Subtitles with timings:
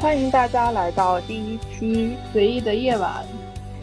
[0.00, 3.22] 欢迎大家来到第一期随意的夜晚。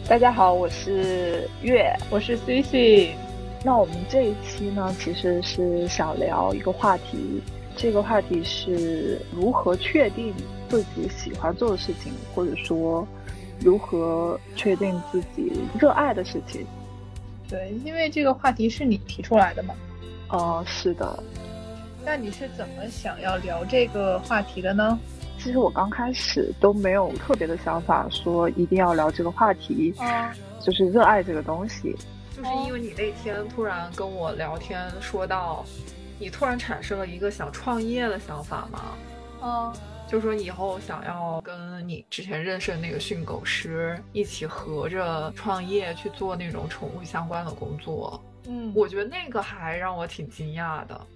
[0.08, 3.14] 大家好，我是月，我是 C C。
[3.62, 7.40] 那我们这一期呢，其实是想聊一个话题，
[7.76, 10.34] 这个话题是如何确定
[10.68, 13.06] 自己喜欢做的事情，或者说
[13.60, 16.66] 如何确定自己热爱的事情。
[17.48, 19.72] 对，因为这个话题是你提出来的嘛。
[20.30, 21.22] 哦，是的。
[22.04, 24.98] 那你是怎么想要聊这个话题的呢？
[25.48, 29.94] 其实我刚开始都没有特别的想法，说一定要聊这个话题。
[29.98, 30.30] 嗯，
[30.60, 31.96] 就是热爱这个东西。
[32.36, 35.64] 就是因为你那天突然跟我聊天，说到
[36.18, 38.94] 你突然产生了一个想创业的想法嘛，
[39.42, 39.72] 嗯，
[40.06, 51.06] 就说以后想要跟你之前认识的那个训狗师一起合着创业去做那种宠物相关的工作，嗯，我觉得那个还让我挺惊讶的，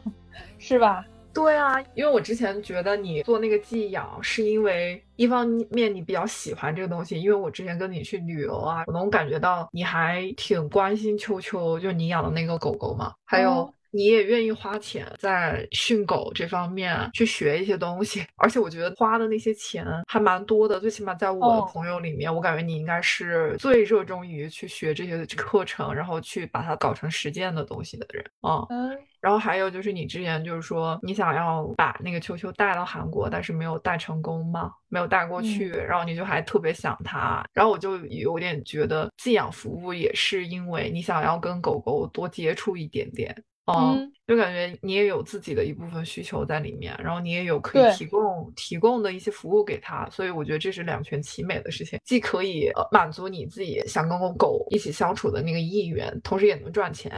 [0.60, 1.02] 是吧？
[1.34, 13.72] 对啊，因为我之前觉得你做那个寄养，是因为一方面你比较喜欢这个东西，因为我之前跟你去旅游啊，我能感觉到你还挺关心秋秋，就你养的那个狗狗嘛，还有。
[13.90, 20.78] 你也愿意花钱在训狗这方面去学一些东西， 而且我觉得花的那些钱还蛮多的。
[20.78, 28.66] 最起码在我的朋友里面，我感觉你应该是最热衷于去学这些课程，然后去把它搞成实践的东西的人啊。
[28.68, 28.94] 嗯。
[29.20, 37.44] 然后还有就是你之前就是说你想要把那个球球带到韩国，但是没有带成功嘛，没有带过去，然后你就还特别想它。
[37.52, 43.34] 然后我就有点觉得寄养服务也是因为你想要跟狗狗多接触一点点。
[43.70, 57.10] 嗯，就感觉你也有自己的一部分需求在里面，然后你也有可以提供提供的一些服务给他，所以我觉得这是两全其美的事情，既可以满足你自己想跟狗一起相处的那个意愿，同时也能赚钱。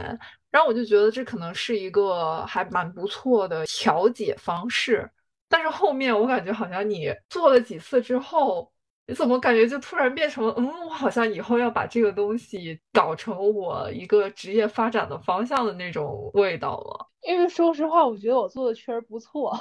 [0.49, 5.09] 然后我就觉得这可能是一个还蛮不错的调解方式。
[5.49, 8.70] 但是后面我感觉好像你做了几次之后。
[9.07, 17.07] 你怎么感觉就突然变成了，嗯，我好像以后要把这个东西搞成我一个职业发展的方向的那种味道了？
[17.27, 19.51] 因为说实话，我觉得我做的确实不错。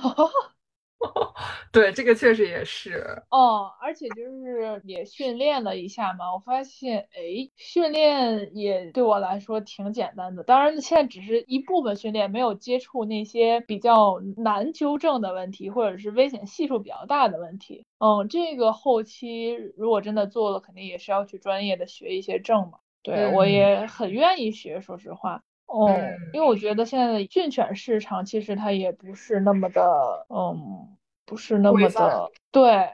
[1.73, 10.43] 对，这个确实也是哦，而且就是也训练了一下嘛，我发现，哎，训练也对我来说挺简单的。
[10.45, 17.87] 当然，现在只是一部分训练，没有接触那些比较难纠正的问题，或者是危险系数比较大的问题。
[17.99, 22.79] 嗯，这个后期如果真的做了，肯定也是要去专业的学一些证嘛。
[23.03, 25.43] 对我也很愿意学，说实话。
[25.71, 25.89] 哦，
[26.33, 32.89] 因为我觉得现在的训犬市场其实它也不是那么的，嗯，不是那么的对。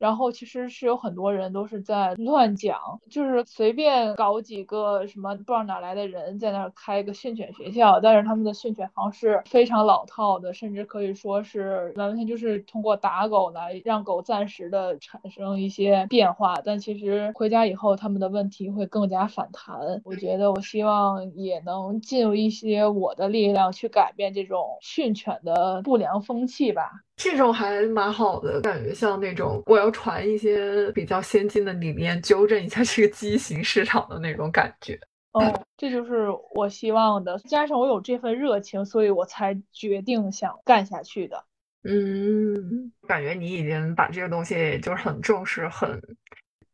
[0.00, 2.80] 然后其实是有很多人都是在乱讲，
[3.10, 20.00] 就是随便搞几个什么不知道哪来的人在那儿开个训犬学校，但是他们的训犬方式非常老套的，甚至可以说是完全就是通过打狗来让狗暂时的产生一些变化，但其实回家以后他们的问题会更加反弹。
[20.04, 26.90] 我觉得我希望也能尽有一些我的力量去改变这种训犬的不良风气吧。
[27.22, 34.98] 这种还蛮好的，感觉像那种我要传一些比较先进的理念，纠正一下这个畸形市场的那种感觉。
[35.32, 35.42] 哦，
[35.76, 37.38] 这就是我希望的。
[37.40, 41.44] 加上我有这份热情，所以我才决定想干下去的。
[41.84, 46.00] 嗯，感觉你已经把这个东西就是很重视，很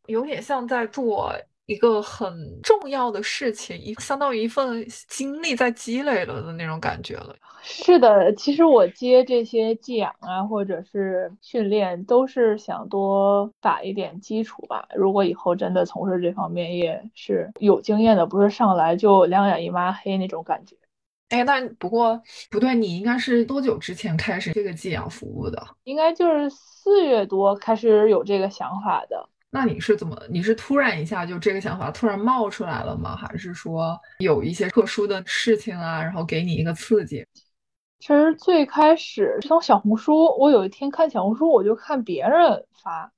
[0.07, 1.35] 有点像在做。
[1.67, 2.33] 一个很
[2.63, 7.35] 重要的事情，一相当于一份经历在积累了的那种感觉了。
[7.63, 14.87] 是的，其实我接这些寄养啊，或者是训练，都是想多打一点基础吧。
[14.95, 20.77] 如果以后真的从事这方面，也是有经验的，不是上来就两眼一抹黑那种感觉。
[21.31, 25.61] 哎，那不过不对，你应该是多久之前开始这个寄养服务的？
[25.83, 29.29] 应该就是四月多开始有这个想法的。
[29.57, 30.15] 那你是怎么？
[30.29, 33.17] 你是突然一下就这个想法突然冒出来了吗？
[33.17, 37.27] 还是说有一些特殊的事情啊，然后给你一个刺激？
[37.99, 43.11] 其实最开始是从小红书，我有一天看小红书，我就看别人发，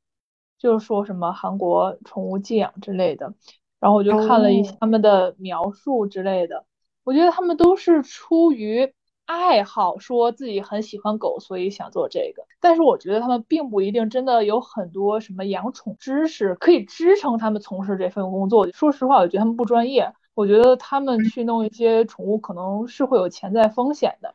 [0.61, 3.35] 就是说什么韩国宠物寄养之类的，
[3.81, 6.65] 然后我就看了一下他们的描述之类的，
[7.03, 8.95] 我觉得他们都是出于。
[9.29, 12.47] 爱好说自己很喜欢狗，所以想做这个。
[12.61, 18.71] 但是我觉得他们并不一定真的有很多什么养宠知识可以支撑他们从事这份工作。
[18.73, 20.11] 说实话，我觉得他们不专业。
[20.33, 24.35] 我觉得他们去弄一些宠物可能是会有潜在风险的。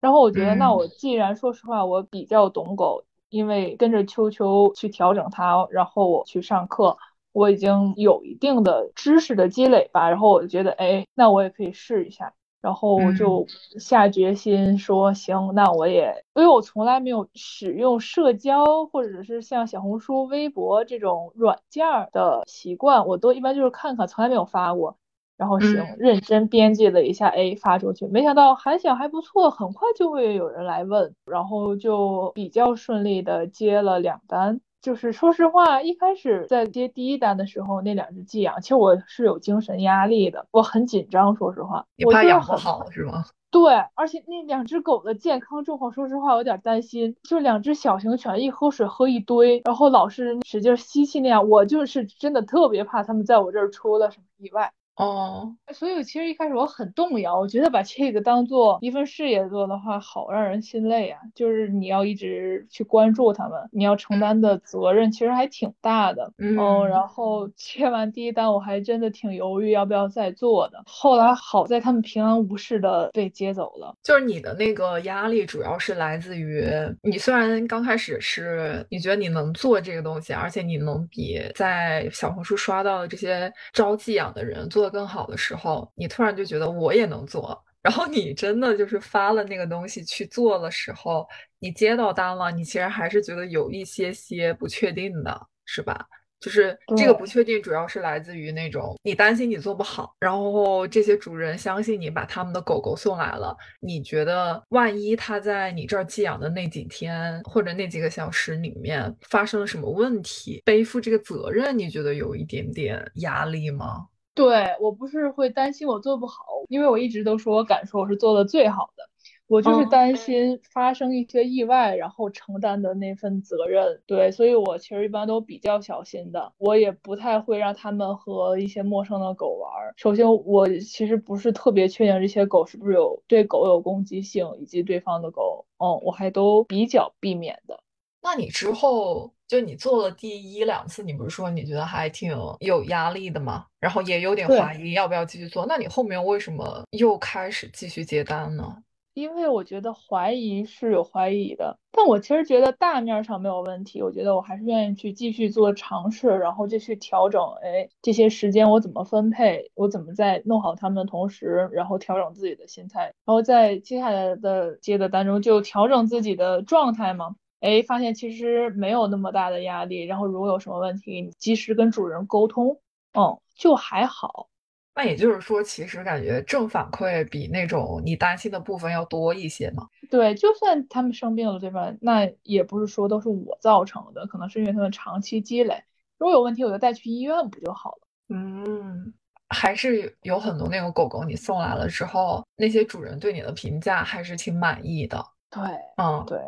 [0.00, 6.96] 然后我觉得，那我既然说实话，我比较懂狗，因为跟着秋秋去调整它，然后我去上课，
[7.32, 10.08] 我已经有一定的知识的积累吧。
[10.08, 12.32] 然后我就觉得，哎，那我也可以试一下。
[12.60, 13.46] 然后我就
[13.78, 24.96] 下决心说行，那我也，因为我从来没有使用社交或者是像小红书、微博这种软件的习惯，我都一般就是看看，从来没有发过。
[25.38, 34.60] 然后行，认真编辑了一下，哎，发出去，没想到反响还不错，很快就会有人来问，然后就比较顺利的接了两单。
[34.82, 41.36] 就是说实话，一开始在接第一单的时候，那两只寄养，其实我是有精神压力的，我很紧张。
[41.36, 43.24] 说实话，你怕养不好是吗？
[43.50, 47.16] 对，而且那两只狗的健康状况，说实话有点担心。
[47.24, 54.72] 就两只小型犬，一喝水喝一堆，然后老是使劲吸气那样，我就是真的特别怕它们在我这儿出了什么意外。
[55.00, 61.18] 哦，所以其实一开始我很动摇，我觉得把这个当做一份事业做的话，好让人心累啊。
[61.34, 66.30] 就是你要一直去关注他们，你要承担的责任其实还挺大的。
[66.36, 66.54] 嗯，
[66.86, 70.82] 然后接完第一单，我还真的挺犹豫要不要再做的。
[70.84, 73.94] 后来好在他们平安无事的被接走了。
[74.02, 76.62] 就是你的那个压力主要是来自于
[77.02, 84.89] 你虽然刚开始是你觉得你能做这个东西，而且你能比在小红书刷到的这些招寄养的人做。
[84.90, 91.26] 更好的时候，你突然就觉得我也能做，然后你真的就是发了那个东西去做的时候，
[91.58, 96.04] 你接到单了，你其实还是觉得有一些些不确定的，是吧？
[96.40, 114.06] 就是这个不确定，主要是来自于那种你担心你做不好，然后这些主人相信你把他们的狗狗送来了，你觉得万一他在你这儿寄养的那几天或者那几个小时里面发生了什么问题，背负这个责任，你觉得有一点点压力吗？
[114.40, 119.04] 对我不是会担心我做不好，因为我一直都说我敢说我是做的最好的，
[119.46, 124.00] 我就是担心发生一些意外，然后承担的那份责任。
[124.06, 129.70] 对，所以我其实一般都比较小心的，我也不太会让他们和一些陌生的狗玩。
[129.96, 137.80] 首先，我其实不是特别确定这些狗是不是有对狗有攻击性，以及对方的狗，嗯，我还都比较避免的。
[138.22, 143.66] 那你之后就你做了第一两次，你不是说你觉得还挺有压力的吗？
[143.80, 145.66] 然后也有点怀疑要不要继续做。
[145.66, 148.76] 那你后面为什么又开始继续接单呢？
[149.14, 154.00] 因为我觉得怀疑是有怀疑的，但我其实觉得大面上没有问题。
[154.00, 157.42] 我觉得我还是愿意去继续做尝试，然后就去调整。
[157.60, 159.68] 哎，这些时间我怎么分配？
[159.74, 167.34] 我怎么在弄好他们的同时，然后调整自己的心态，然后在接下来的接的单中就调整自己的状态嘛。
[167.60, 172.80] 哎，发现其实没有那么大的压力，然后如果有什么问题，你及时跟主人沟通，
[173.12, 174.48] 嗯，就还好。
[174.94, 179.86] 那也就是说，其实感觉正反馈比那种你担心的部分要多一些嘛？
[180.10, 181.94] 对，就算他们生病了，对吧？
[182.00, 185.82] 那也不是说都是我造成的，可能是因为他们长期积累。
[186.18, 187.98] 如果有问题，我就带去医院不就好了？
[188.30, 189.14] 嗯，
[189.48, 195.24] 还是有很多那种狗狗，你送来了之后，那些主人对你的评价还是挺满意的。
[195.50, 195.62] 对，
[195.96, 196.38] 嗯，对。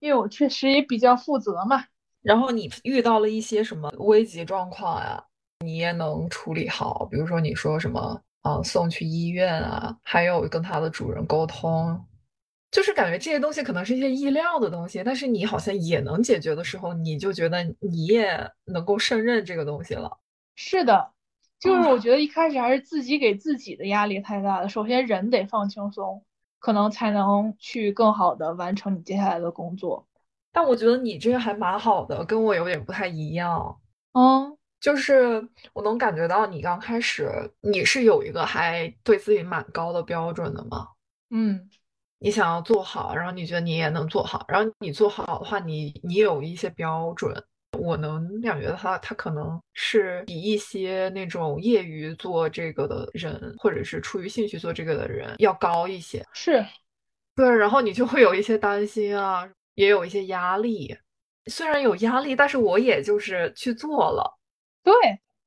[0.00, 1.84] 因为我确实也比较负责嘛，
[2.22, 5.22] 然后你遇到了一些什么危急状况呀，
[5.64, 7.06] 你也能处理好。
[7.10, 12.04] 比如说你说什么啊，送去医院啊，还有跟它的主人沟通，
[12.70, 20.18] 就是感觉这些东西可能是一些意料的东西，但是你好像也能解决的时候，你就觉得你也能够胜任这个东西了。
[20.54, 21.10] 是的，
[21.58, 24.68] 就是我觉得一开始还是自己给自己的压力太大了。
[24.68, 26.22] 首先人得放轻松。
[26.58, 30.06] 可能才能去更好的完成你接下来的工作，
[30.52, 33.80] 但我觉得你这个还蛮好的，跟我有点不太一样。
[34.12, 40.88] 嗯，就是我能感觉到你刚开始你是有一个还对自己蛮高的标准的嘛？
[41.30, 41.68] 嗯，
[42.18, 47.44] 你想要做好，然后你觉得你也能做好，然后你做好的话，你你有一些标准。
[47.78, 56.24] 我能感觉到他，他可能是比一些那种业余做这个的人，或者是出于兴趣做这个的人要高一些。
[56.34, 56.64] 是，
[57.34, 60.96] 对，然后你就会有一些担心啊，也有一些压力。
[61.46, 64.38] 虽然有压力，但是我也就是去做了。
[64.82, 64.94] 对，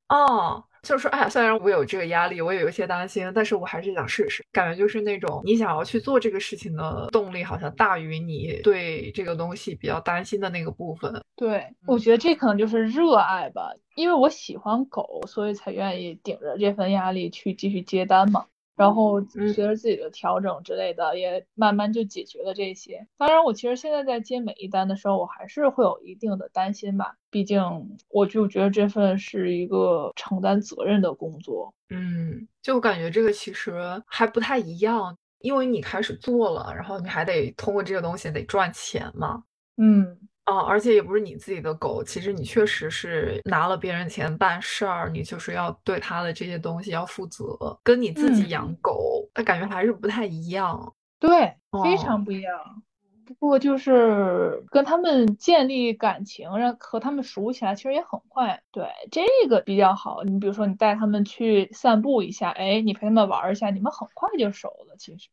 [0.08, 0.64] 哦。
[0.82, 4.44] 就是说，哎呀，虽然我有这个压力，我也有一些担心，但是我还是想试试。
[4.50, 11.22] 感觉就是那种你想要去做这个事情的动力，好像大于你对这个东西比较担心的那个部分。
[11.36, 18.44] 对，我觉得这可能就是热爱吧，因为我喜欢狗，所以才愿意顶着这份压力去继续接单嘛。
[18.74, 23.06] 然后随着自己的调整之类的，也慢慢就解决了这些。
[23.16, 27.16] 当然，我其实现在在接每一单的时候，我还是会有一定的担心吧。
[27.30, 27.62] 毕竟，
[28.08, 31.72] 我就觉得这份是一个承担责任的工作。
[31.90, 39.44] 嗯，就感觉这个其实还不太一样，因为你开始做了，然后你还得通过这个东西得赚钱嘛。
[39.76, 47.44] 嗯，啊，而且也不是你自己的狗，其实你确实是拿了别人钱办事儿，你就是要对他的这些东西要负责，
[47.84, 50.92] 跟你自己养狗，那感觉还是不太一样。
[51.20, 52.82] 对，非常不一样。
[53.24, 58.60] 不过就是跟他们建立感情，让和他们熟起来，其实也很快。
[58.72, 60.24] 对，这个比较好。
[60.24, 64.96] 你比如说，你带他们去散步一下，哎，你陪他们玩一下，你们很快就熟了。
[64.98, 65.28] 其实，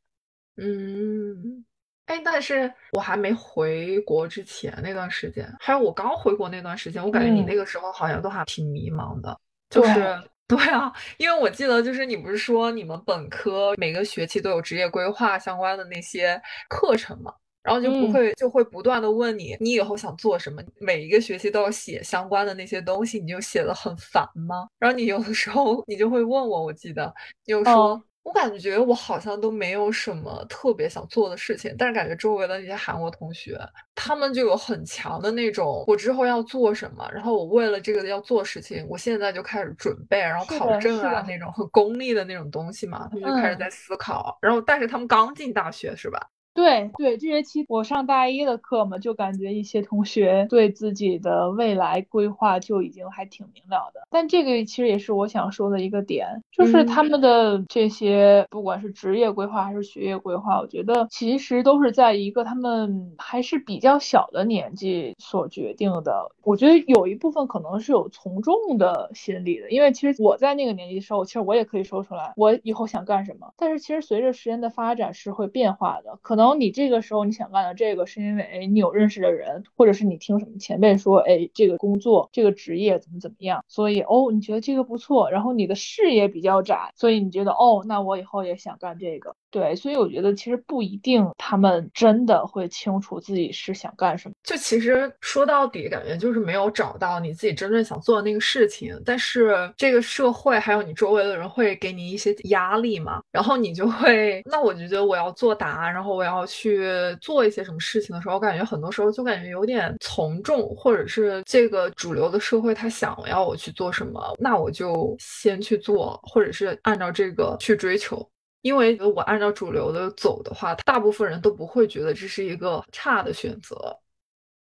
[0.58, 1.66] 嗯。
[2.10, 9.40] 哎，但是我还没回国之前那段时间，还有我刚回国那段时间，我感觉你那个时候好像都还挺迷茫的。
[9.70, 24.68] 就是对啊，因为我记得就是你不是说你们本科每个学期都有职业规划相关的那些课程嘛，然后就不会就会不断的问你你以后想做什么，每一个学期都要写相关的那些东西，你就写的很烦吗？
[24.80, 27.14] 然后你有的时候你就会问我，我记得
[27.46, 28.04] 你就说。
[28.30, 33.60] 我感觉我好像都没有什么特别想做的事情，但是感觉周围的那些韩国同学，
[33.96, 46.20] 他们就有很强的那种，我之后要做什么，然后我为了这个要做事情，我现在就开始准备，然后考证啊那种很功利的那种东西嘛，他们就开始在思考，然后但是他们刚进大学是吧？
[46.60, 54.02] 对对，这学期我上大一的课嘛，就感觉一些同学对自己的未来规划就已经还挺明了的。
[54.10, 66.30] 但这个其实也是我想说的一个点，就是他们的这些不管是职业规划还是学业规划，我觉得其实都是在一个他们还是比较小的年纪所决定的。
[66.44, 73.54] 我觉得有一部分可能是有从众的心理的，因为其实我在那个年纪的时候，其实我也可以说出来我以后想干什么。
[73.56, 76.49] 但是其实随着时间的发展是会变化的，可能。
[76.50, 89.36] 然后你这个时候你想干的这个，是因为哎，你有认识的人，或者是你听什么前辈说，哎，这个工作这个职业怎么怎么样，所以哦，你觉得这个不错，然后你的视野比较窄，所以你觉得哦，那我以后也想干这个。
[89.52, 94.36] 对，所以我觉得其实不一定，他们真的会清楚自己是想干什么。
[94.44, 98.96] 就其实说到底，感觉就是没有找到你自己真正想做的那个事情。
[99.06, 106.88] 但是这个社会还有你周围的人会给你一些压力嘛，然后你就会，那我就觉得我要作答，然后我要去
[107.20, 118.28] 做一些什么事情的时候，我感觉很多时候就感觉有点从众，或者是这个主流的社会他想要我去做什么，那我就先去做，或者是按照这个去追求。
[118.62, 123.98] 因为我按照主流的走的话，大部分人都不会觉得这是一个差的选择。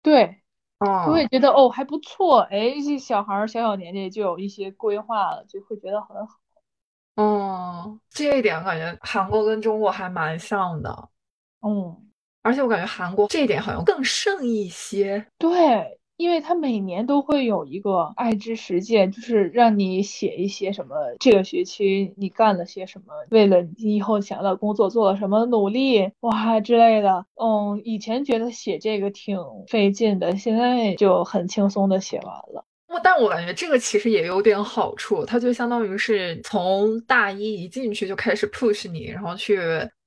[0.02, 0.42] 对，
[0.78, 6.36] 嗯，我也觉得哦还不错，哎，这小孩儿小小年纪就有一些规划了，就会觉得很好。
[7.16, 11.08] 嗯，这一点感觉韩国跟中国还蛮像的。
[11.62, 12.06] 嗯，
[12.42, 15.26] 而且我感觉韩国这一点好像更胜一些。
[15.38, 15.98] 对。
[16.16, 27.26] 因为他每年都会有一个爱之实践，就是让你写一些什么，这个学期你干了些什么，为了你以后想要的工作做了什么努力，哇之类的。
[27.34, 32.64] 嗯，以前觉得写这个挺费劲的，现在就很轻松的写完了。
[33.02, 39.58] 但我感觉这个其实也有点好处，它就相当于是从大一一进去就开始 push 你，然后去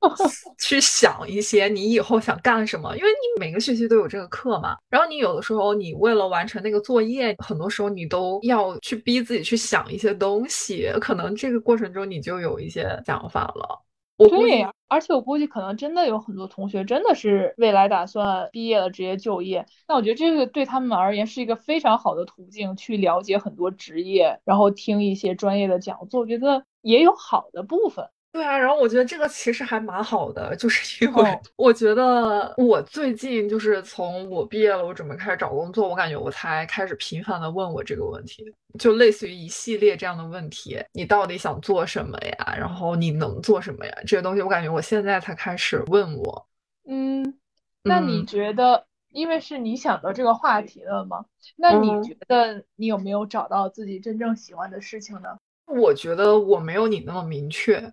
[0.60, 4.76] 去想一些你以后想干什么，因为你每个学期都有这个课嘛。
[4.90, 13.89] 然后你有的时候你为了完成那个作业，很多时候你都要去逼自己去想一些东西，可能这个过程中你就有一些想法了。
[14.28, 28.10] 对，而且我估计可能真的有很多同学真的是未来打算毕业了直接就业，那我觉得这个对他们而言是一个非常好的途径，去了解很多职业，然后听一些专业的讲座，我觉得也有好的部分。
[28.32, 38.46] 对啊，然后我觉得这个其实还蛮好的，就是因为 我觉得我最近就是从我毕业了，我准备开始找工作，我感觉我才开始频繁的问我这个问题，
[38.78, 42.56] 就类似于一系列这样的问题，你到底想做什么呀？
[42.56, 43.94] 然后你能做什么呀？
[44.02, 46.48] 这些东西我感觉我现在才开始问我。
[46.88, 47.40] 嗯，
[47.84, 51.26] 那你觉得，因为是你想到这个话题了吗？
[51.58, 55.30] 那你觉得你有没有找到自己真正喜欢的事情呢？
[55.66, 57.92] 我觉得我没有你那么明确。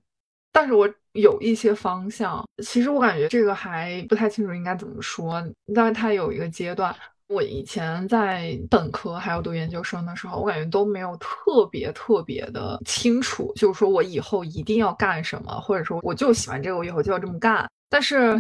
[0.57, 5.45] 但是我有一些方向，其实我感觉这个还不太清楚应该怎么说。
[5.75, 6.97] 但是它有一个阶段，
[7.29, 17.69] 我以前在本科还有读研究生的时候，我感觉都没有特别特别的清楚，就是说我以后一定要干什么，或者说我就喜欢这个，我以后就要这么干。
[17.91, 18.35] 但是。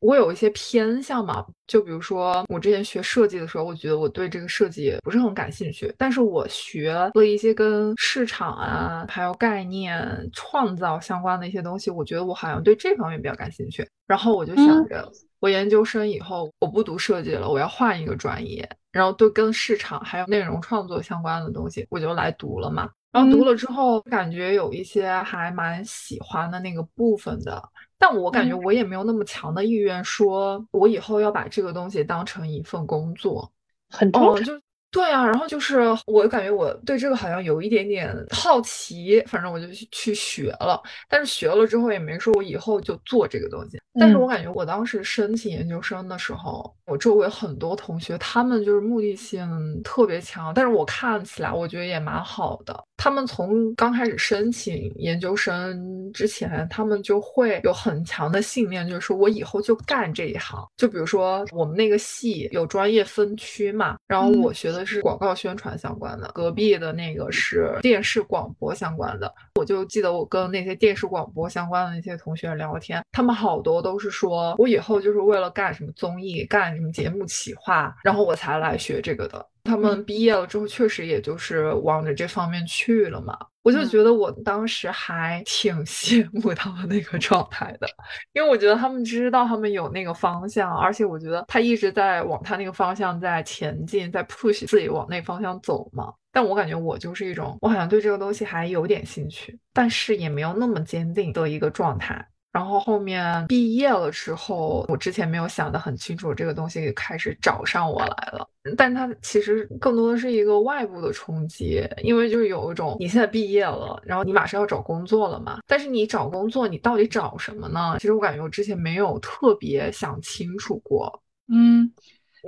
[0.00, 5.92] 我有一些偏向嘛，就比如说我之前学设计的时候，我觉得我对这个设计不是很感兴趣。
[5.98, 13.88] 但是我学了一些跟市场啊，还有概念创造相关的一些东西，我觉得我好像对这方面比较感兴趣。
[14.06, 22.88] 然后我就想着，我研究生以后我不读设计了，我要换一个专业，然后都跟市场还有内容创作相关的东西，我就来读了嘛。
[23.10, 27.60] 然后读了之后，感觉有一些还蛮喜欢的那个部分的。
[27.98, 33.52] 但我感觉我也没有那么强的意愿，说我以后要把这个东西当成一份工作，
[33.90, 34.44] 很正常。
[34.44, 34.52] 就
[34.90, 40.82] 对啊，然后就是我感觉我对这个好像有一点点好奇，反正我就去学了。
[41.08, 43.78] 但是学了之后也没说我以后就做这个东西。
[44.00, 49.46] 但是我感觉我当时申请研究生的时候，我周围很多同学他们就是目的性
[49.82, 52.84] 特别强，但是我看起来我觉得也蛮好的。
[52.96, 60.64] 他们从刚开始申请研究生之前，他们就会有很强的信念，就是说我以后就干这一行。
[60.76, 69.32] 就比如说我们那个系有专业分区嘛，然后我学的是广告宣传相关的，隔壁的那个是电视广播相关的。
[69.54, 79.44] 我就记得我跟那些电视广播相关的那些同学聊天，他们好多都是说我以后就是为了干什么综艺、干什么节目企划，然后我才来学这个的。
[79.68, 83.38] 他们毕业了之后，确实也就是往着这方面去了嘛。
[83.62, 87.86] 我就觉得我当时还挺羡慕他们那个状态的，
[88.32, 96.10] 因为我觉得他们知道他们有那个方向，而且我觉得他一直在往他那个方向在前进，在 push 自己往那方向走嘛。
[96.32, 102.26] 但我感觉我就是一种，我好像对这个东西还有点兴趣，但是也没有那么坚定的一个状态。
[102.58, 108.44] 然后后面毕业了之后，我之前没有想得很清楚，这个东西开始找上我来了。
[108.76, 115.60] 但它其实更多的是一个外部的冲击，因为就是有一种你现在毕业了，然后你马上要找工作了嘛。
[115.68, 117.94] 但是你找工作，你到底找什么呢？
[118.00, 121.22] 其实我感觉我之前没有特别想清楚过。
[121.46, 121.92] 嗯，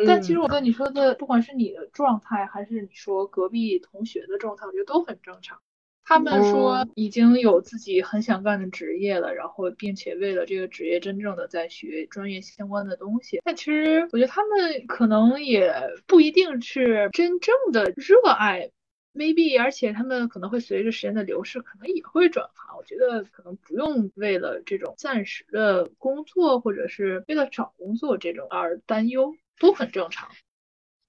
[0.09, 5.57] 但其实我跟你说的，不管是你的状态，还是你说隔壁同学的状态，我觉得都很正常。
[6.11, 13.41] 他们说已经有自己很想干的职业了，然后并且为了这个职业真正的在学专业相关的东西。
[13.45, 15.73] 但其实我觉得他们可能也
[16.09, 18.73] 不一定是真正的热爱
[19.15, 22.77] ，maybe，而且他们可能会随着时间的流逝，可能也会转行。
[22.77, 30.29] 我觉得可能不用为了这种暂时的工作，或者是为了找工作这种而担忧，都很正常。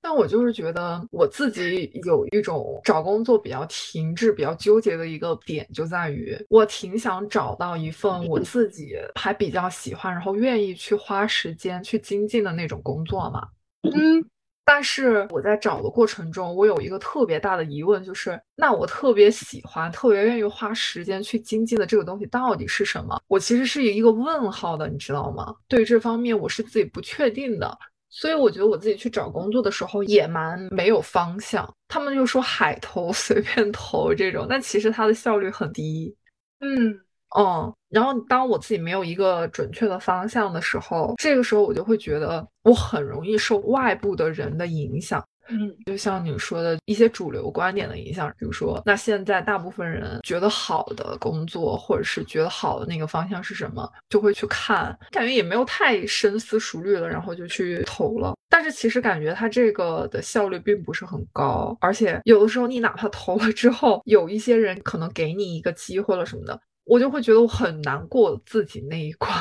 [0.01, 13.47] 但我就是觉得我自己有一种找工作比较停滞、比较纠结的一个点，就在于我挺想找到一份我自己还比较喜欢，然后愿意去花时间去精进的那种工作嘛。
[13.83, 14.23] 嗯，
[14.65, 23.21] 但是我在找的过程中，我有一个特别大的疑问，就是那我特别喜欢、特别愿意花时间去精进的这个东西到底是什么？
[23.27, 25.55] 我其实是一个问号的，你知道吗？
[25.67, 27.77] 对这方面我是自己不确定的。
[28.11, 31.67] 所以我觉得我自己去找工作的时候也蛮没有方向。
[31.87, 36.13] 他们就说海投 随便投这种，但其实它的效率很低。
[36.59, 36.91] 嗯
[37.37, 37.73] 嗯。
[37.89, 45.21] 然后当我自己没有一个准确的方向的时候，这个时候我就会觉得我很容易受外部的人的影响。
[45.51, 58.33] 嗯，就像你说的一些主流观点的影响，比如说，那现在大部分人觉得好的工作，或者是觉得好的那个方向是什么，就会去看，感觉也没有太深思熟虑了，然后就去投了。
[58.49, 69.31] 但是其实感觉它这个的效率并不是很高，而且有的时候你哪怕投了之后，有一些人可能给你一个机会了什么的，我就会觉得我很难过自己那一关。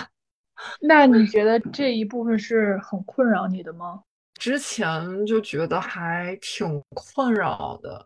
[0.80, 4.00] 那你觉得这一部分是很困扰你的吗？
[4.40, 8.02] 之前就觉得还挺困扰的，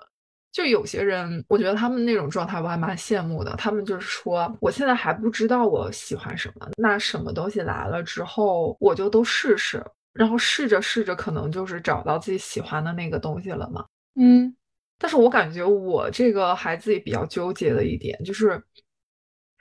[0.50, 3.54] 就有些人，我觉得他们那种状态我还蛮羡慕的。
[3.56, 9.80] 他们就是说，我现在还不知道我喜欢什么，那什么东西来了之后，我就都试试，
[10.12, 13.84] 然后试着试着，可能就是找到自己喜欢的那个东西了嘛。
[14.16, 14.52] 嗯，
[14.98, 18.60] 但是我感觉我这个还自己比较纠结的一点就是，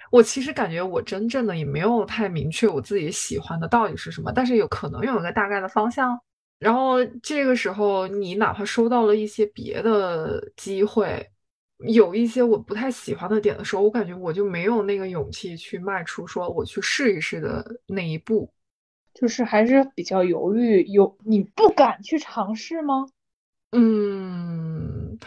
[0.10, 6.20] 我其实感觉我真正的也没有太明确我自己喜欢的到底是什么，但是有可能有一个大概的方向。
[6.60, 11.30] 然后这个时候，你哪怕收到了一些别的机会，
[11.90, 18.50] 有一些我不太喜欢的点的时候，我感觉我就没有那个勇气去迈出说我去试一试的那一步，
[19.14, 23.06] 就是还是比较犹豫，有你不敢去尝试吗？
[23.72, 25.18] 嗯。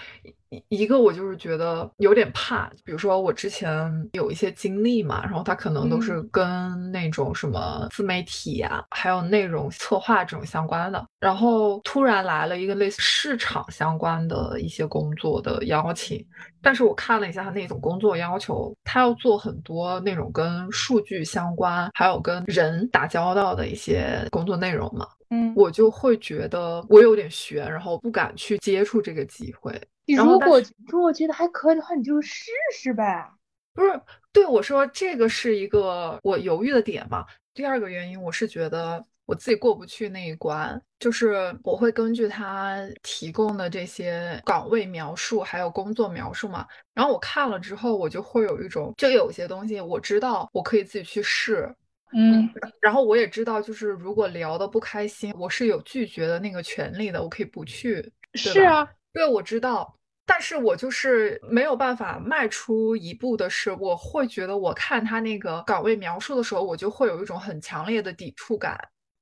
[0.68, 16.24] 一个我就是觉得有点怕，比如说我之前有一些经历嘛，然后他可能都是跟那种什么自媒体呀，还有内容策划这种相关的，然后突然来了一个类似市场相关的一些工作的邀请，
[16.62, 29.72] 但是我看了一下他那种工作要求，他要做很多那种跟数据相关，还有跟人打交道的一些工作内容嘛，嗯，我就会觉得我有点悬，然后不敢去接触这个机会。
[30.06, 33.28] 如果如果觉得还可以的话，你就试试呗。
[33.74, 34.00] 不是，
[34.32, 37.24] 对我说这个是一个我犹豫的点嘛。
[37.52, 46.66] 第二个原因，我是觉得我自己过不去那一关，就是我会根据他提供的这些岗位描述，还有工作描述嘛。
[46.94, 51.74] 然后我看了之后，我就会有一种，就有些东西我知道我可以自己去试，
[52.12, 52.48] 嗯，
[52.80, 58.12] 然后我也知道，就是如果聊的不开心，我是有拒绝的那个权利的，我可以不去。
[58.34, 59.92] 是啊，对，我知道。
[60.24, 68.78] 但是我就是没有办法迈出一步的是，我会觉得我看他那个岗位描述的时候，我就会有一种很强烈的抵触感。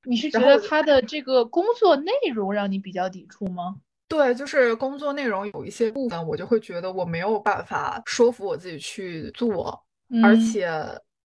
[0.07, 3.77] 你是觉得他的这个工作内容让你比较抵触吗？
[4.09, 9.83] 对，就是工作内容有一些部分，我就会觉得我没有办法说服我自己去做，
[10.23, 10.71] 而且。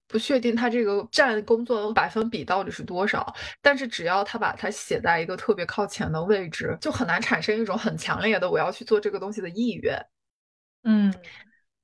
[0.09, 10.03] 不确定他这个占工作百分比到底是多少，但是只要他把它写在一个特别靠前的位置，就很难产生一种很强烈的我要去做这个东西的意愿。
[10.83, 11.13] 嗯，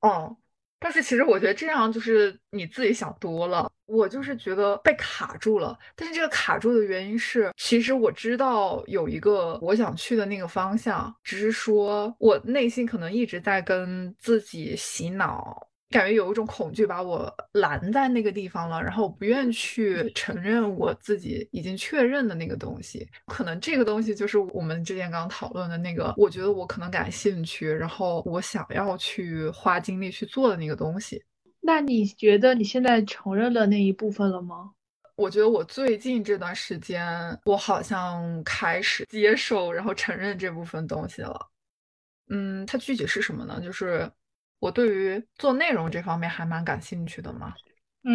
[0.02, 0.36] 哦，
[0.80, 3.72] 但是其实我觉得这样就是你自己想多了。
[3.88, 15.68] 我就是觉得被卡住了，但是这个卡住的原因是，其实我知道有一个我想去的那个方向，只是说我内心可能一直在跟自己洗脑。
[15.96, 23.08] 感觉有一种恐惧把我拦在那个地方了，然后我不愿去承认我自己已经确认的那个东西。
[23.28, 31.24] 可能这个东西就是我们之前刚刚讨论的那个，我觉得我可能感兴趣，然后我想要去花精力去做的那个东西。
[31.62, 34.72] 那你觉得你现在承认了那一部分了吗？
[35.16, 41.40] 我觉得我最近这段时间，我好像开始接受，然后承认这部分东西了。
[42.30, 43.62] 嗯，它具体是什么呢？
[43.64, 44.12] 就是。
[44.65, 47.54] 我对于做内容这方面还蛮感兴趣的嘛，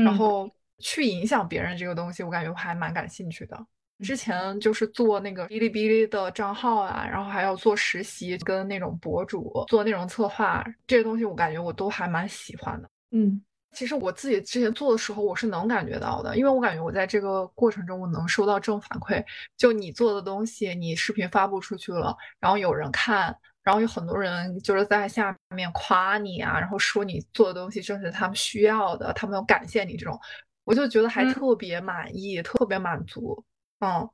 [0.05, 3.57] 然后去影响别人这个东西，我感觉我还蛮感兴趣的。
[4.01, 12.91] 之前就是做那个哔哩哔哩的账号啊，然后还要做实习，跟那种博主做内容策划这些东西，我感觉我都还蛮喜欢的。
[13.13, 19.25] 嗯，其实我自己之前做的时候，我是能感觉到的，因为我感觉我在这个过程中，我能收到正反馈。
[19.57, 23.37] 就你做的东西，你视频发布出去了，然后有人看。
[23.63, 30.19] 然后有很多人就是在下面夸你啊，然后说你做的东西正是他们需要的，他们要感谢你这种，
[30.65, 33.45] 我就觉得还特别满意，特别满足。
[33.81, 34.09] 嗯，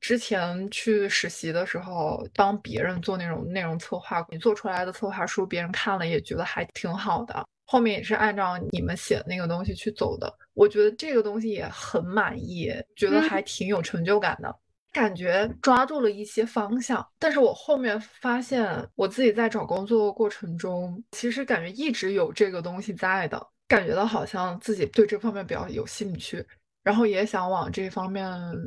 [0.00, 7.46] 之前去实习的时候，帮别人做那种内容策划，你做出来的策划书，别人看了也觉得还挺好的。
[7.66, 14.54] 后面也是按照你们写的那个东西去走的，我觉得这个东西也很满意，觉得还挺有成就感的。
[14.94, 26.46] 感觉抓住了一些方向，但是我后面发现我自己在找工作的过程中，其实感觉一直有这个东西在的，感觉到好像自己对这方面比较有兴趣，
[26.84, 28.24] 然后也想往这方面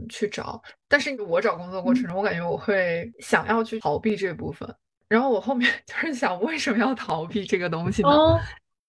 [0.09, 0.61] 去找。
[0.89, 4.69] 但是我找工作过程中，我感觉我会想要去逃避这部分，
[5.07, 8.09] 然后我后面 就是想，为什么要逃避这个东西呢？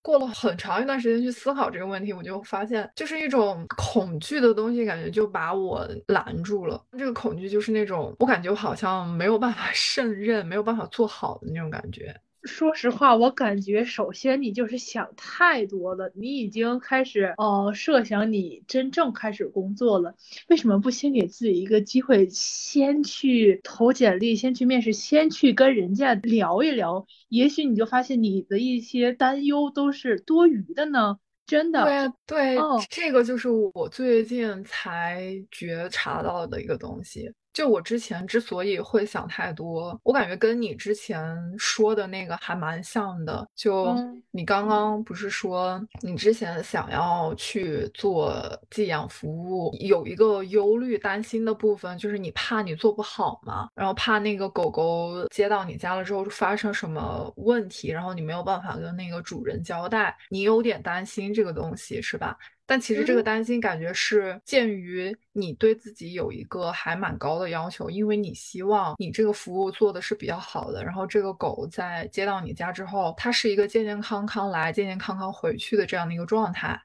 [0.08, 6.82] 过了很长一段时间去思考这个问题，我就发现，就是一种恐惧的东西，感觉就把我拦住了。
[6.96, 12.18] 这个恐惧就是那种，我感觉我好像没有办法 胜任，没有办法做好的那种感觉。
[12.44, 20.14] 说实话，我感觉首先你就是想太多了，你已经开始呃设想你真正开始工作了，
[20.48, 31.18] 为什么不先给自己一个机会，先去投简历，先去面试，先去跟人家聊一聊，也许你就发现你的一些担忧都是多余的呢。
[31.46, 32.56] 真的，对对，
[32.90, 37.32] 这个就是我最近才觉察到的一个东西。
[37.58, 41.26] 就我之前之所以会想太多，我感觉跟你之前
[41.58, 43.44] 说的那个还蛮像的。
[43.56, 43.92] 就
[44.30, 48.32] 你刚刚不是说你之前想要去做
[48.70, 62.38] 寄养服务，有一个忧虑、担心的部分，就是你怕你做不好嘛，然后怕那个狗狗接到你家了之后发生什么问题，然后你没有办法跟那个主人交代，你有点担心这个东西是吧？
[62.68, 76.78] 但其实这个担心感觉是鉴于你对自己有一个还蛮高的要求，因为你希望你这个服务做的是比较好的，然后这个狗在接到你家之后，它是一个健健康康来、健健康康回去的这样的一个状态，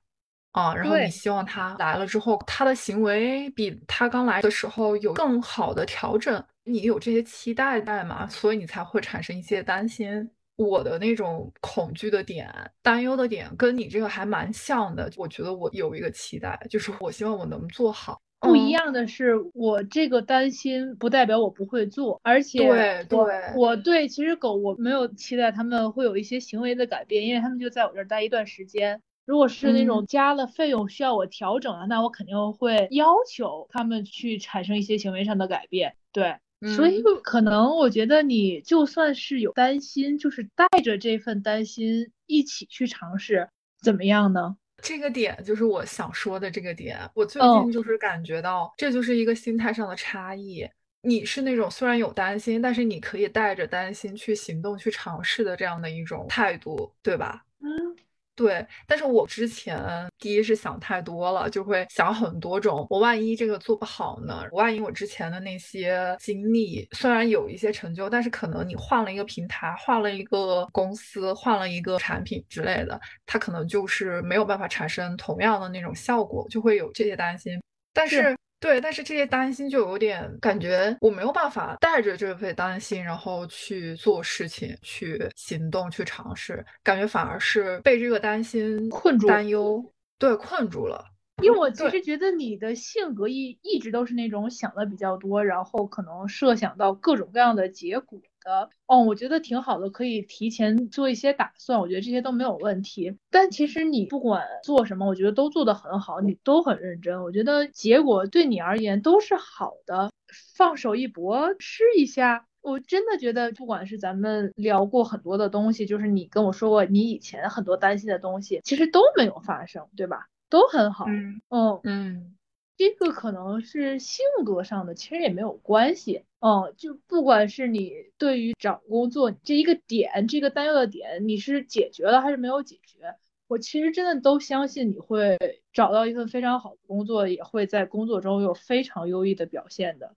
[0.54, 10.32] 啊，然后你希望它来了之后，它的行为比它刚来的时候有更好的调整，你有这些期待在嘛，所以你才会产生一些担心。
[10.56, 12.50] 我的那种恐惧的点、
[12.82, 15.12] 担忧的点，跟你这个还蛮像的。
[15.18, 18.22] 我觉得我有一个期待，就是我希望我能做好。
[18.40, 29.02] 不一样的是，我这个担心不代表我不会做，而且对对，我对其实狗我没有期待他们会有一些行为的改变，因为他们就在我这儿待一段时间。
[29.26, 35.96] 如果是那种加了费用需要我调整的，那我肯定会要求他们去产生一些行为上的改变。
[36.12, 36.36] 对。
[36.66, 43.48] 所以可能我觉得你就算是有担心，就是带着这份担心一起去尝试，
[43.82, 44.56] 怎么样呢？
[44.82, 47.00] 这个点就是我想说的这个点。
[47.16, 50.68] 我最近就是感觉到，这就是一个心态上的差异。
[51.06, 57.46] 你是那种虽然有担心，但是你可以带着担心去行动、去尝试的这样的一种态度，对吧？
[57.62, 57.96] 嗯，
[58.36, 59.80] 对，但是我之前
[60.18, 64.44] 第一是想太多了，就会想很多种，我万一这个做不好呢？
[64.54, 77.62] 万一我之前的那些经历虽然有一些成就，但是可能你换了一个平台，换了一个公司，换了一个产品之类的，它可能就是没有办法产生同样的那种效果，就会有这些担心。
[77.94, 78.36] 但是。
[78.64, 89.84] 对，但是这些担心就有点感觉，我没有办法带着这份担心，然后去做事情、去行动、去尝试，感觉反而是被这个担心困住、担忧，
[90.18, 91.04] 对，困住了。
[91.42, 98.22] 因为我 其实觉得你的性格一一直都是那种想的比较多，然后可能设想到各种各样的结果。
[98.44, 103.18] 的哦，我觉得挺好的，可以提前做一些打算，我觉得这些都没有问题。
[103.30, 110.12] 但其实你不管做什么，我觉得都做得很好，你都很认真，我觉得结果对你而言都是好的。
[110.56, 112.48] 放手一搏，试一下。
[112.62, 120.28] 我真的觉得，不管是咱们聊过很多的东西，就是你跟我说过你以前很多担心的东西，其实都没有发生，对吧？
[120.50, 121.06] 都很好。
[121.08, 122.36] 嗯嗯嗯。
[122.76, 126.24] 这个可能是性格上的，其实也没有关系。
[126.40, 133.16] 嗯，就不管是你对于找工作这一个点，这个担忧的点，你是解决了还是没有解决，
[133.48, 135.38] 我其实真的都相信你会
[135.72, 140.14] 找到一份非常好的工作，也会在工作中有非常优异的表现的。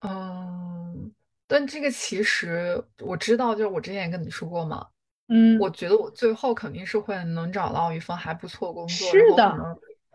[0.00, 1.12] 嗯，
[1.46, 4.88] 但这个其实我知道，就是我之前也跟你说过嘛。
[5.28, 9.56] 嗯，我觉得我最后肯定是会能找到一份还不错工作，是的，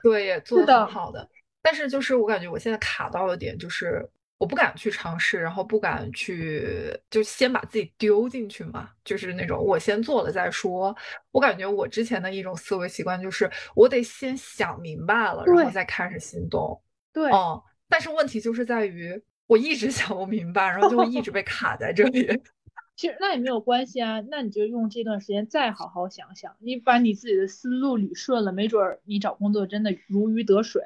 [0.03, 1.27] 对，也做的很好的。
[1.69, 10.95] 但是就是我感觉我现在卡到的点就是我不敢去尝试，然后不敢去就先把自己丢进去嘛，就是那种我先做了再说。
[11.29, 16.81] 我感觉我之前的一种思维习惯就是我得先想明白了，然后再开始行动。
[17.11, 17.61] 对，嗯。
[17.89, 22.25] 但是问题就是在于我一直 想不明白，然后就会一直被卡在这里。
[22.95, 30.81] 其实那也没有关系啊，那你就用这段时间再好好想想，你把你自己的思路捋顺了，没准儿你找工作真的如鱼得水。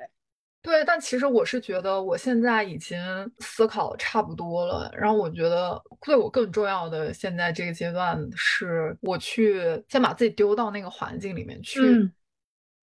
[0.62, 3.00] 对，但其实我是觉得我现在已经
[3.39, 11.82] 思考差不多了，然后我觉得对我更重要的现在这个阶段是，我去先把自己丢到那个环境里面去。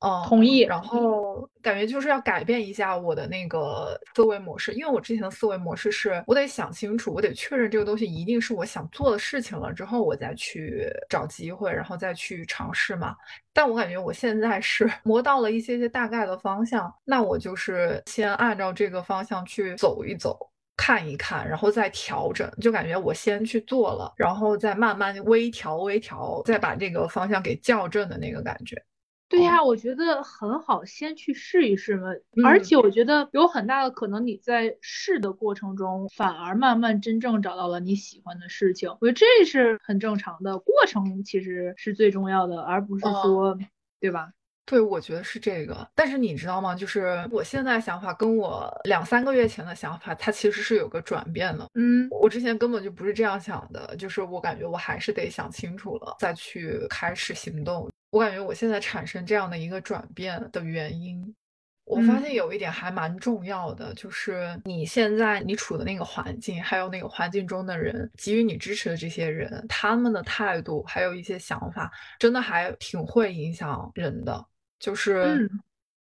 [0.01, 0.61] 哦，同意。
[0.61, 13.15] 然后感觉就是要改变一下我的那个思维模式，因为我之前的思维模式是我得想清楚，我得确认这个东西一定是我想做的事情了之后，我再去找机会，然后再去尝试嘛。
[13.53, 20.39] 但我感觉我现在是 摸到了一些些大概的方向，那我就是先按照这个方向去走一走，
[20.77, 22.49] 看一看，然后再调整。
[22.61, 28.81] 就感觉我先去做了，然后再慢慢微调微调，再把这个方向给校正的那个感觉。
[29.29, 32.09] 对呀，我觉得很好，先去试一试嘛。
[32.45, 38.89] 而且我觉得有很大的可能，你在试的过程中，反而慢慢真正找到了你喜欢的事情。
[39.01, 43.59] 我觉得这是很正常的，过程其实是最重要的，而不是说，
[44.01, 44.31] 对吧？
[44.65, 45.87] 对，我觉得是这个。
[45.95, 46.75] 但是你知道吗？
[46.75, 51.67] 就是我现在想法跟我两三个月前的想法，它其实是有个转变的。
[51.75, 57.91] 嗯，我之前根本就不是这样想的，就是我感觉我还是得想清楚了，再去开始行动。
[58.11, 61.35] 我感觉我现在产生这样的一个转变的原因，
[61.85, 74.47] 我发现有一点还蛮重要的，就是你现在你处的那个环境，还有那个环境中的人，给予你支持的这些人，他们的态度，还有一些想法，真的还挺会影响人的。
[74.79, 75.51] 就是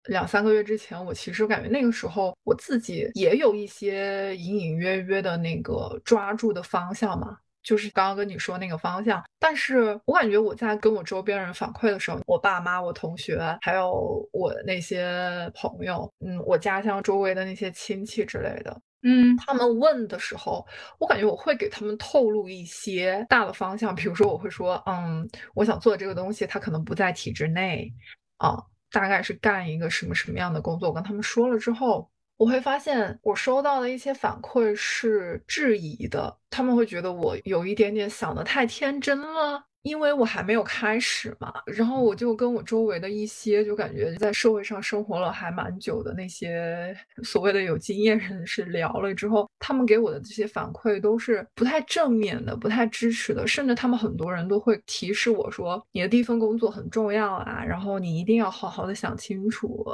[0.05, 7.39] 两三个月之前，我其实感觉那个时候我自己也有一些隐隐约约的那个抓住的方向嘛。
[7.69, 20.67] 就是刚刚跟你说那个方向，但是我感觉我在跟我周边人反馈的时候，我爸妈、我同学，还有我那些朋友，嗯，我家乡周围的那些亲戚之类的，嗯，他们问的时候，
[20.99, 27.93] 我感觉我会给他们透露一些大的方向，比如说我会说，嗯，我想做这个东西，它可能不在体制内，
[28.39, 28.57] 啊，
[28.91, 32.09] 大概是干一个什么什么样的工作，我跟他们说了之后。
[32.39, 39.63] 我会发现，我收到的一些反馈是质疑的，他们会觉得我有一点点想的太天真了。
[39.83, 59.87] 因为我还没有开始嘛，然后我就跟我周围的一些就感觉在社会上生活了还蛮久的那些所谓的有经验人士聊了之后，他们给我的这些反馈都是不太正面的，不太支持的，甚至他们很多人都会提示我说，你的第一份工作很重要啊，然后你一定要好好的想清楚，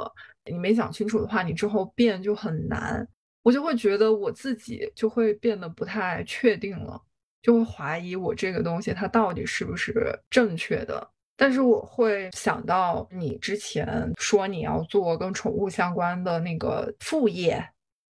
[0.45, 3.07] 你没想清楚的话，你之后变就很难。
[3.43, 7.01] 我就会觉得我自己就会变得不太确定了。
[7.41, 17.63] 就会怀疑我这个东西它到底是不是正确的，但是我会想到你之前说你要做跟宠物相关的那个副业，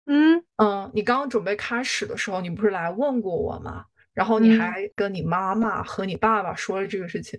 [0.07, 3.85] 嗯嗯，你刚刚准备开始的时候，你不是来问过我吗？
[4.13, 7.39] 然后你还跟你妈妈和你爸爸说了这个事情，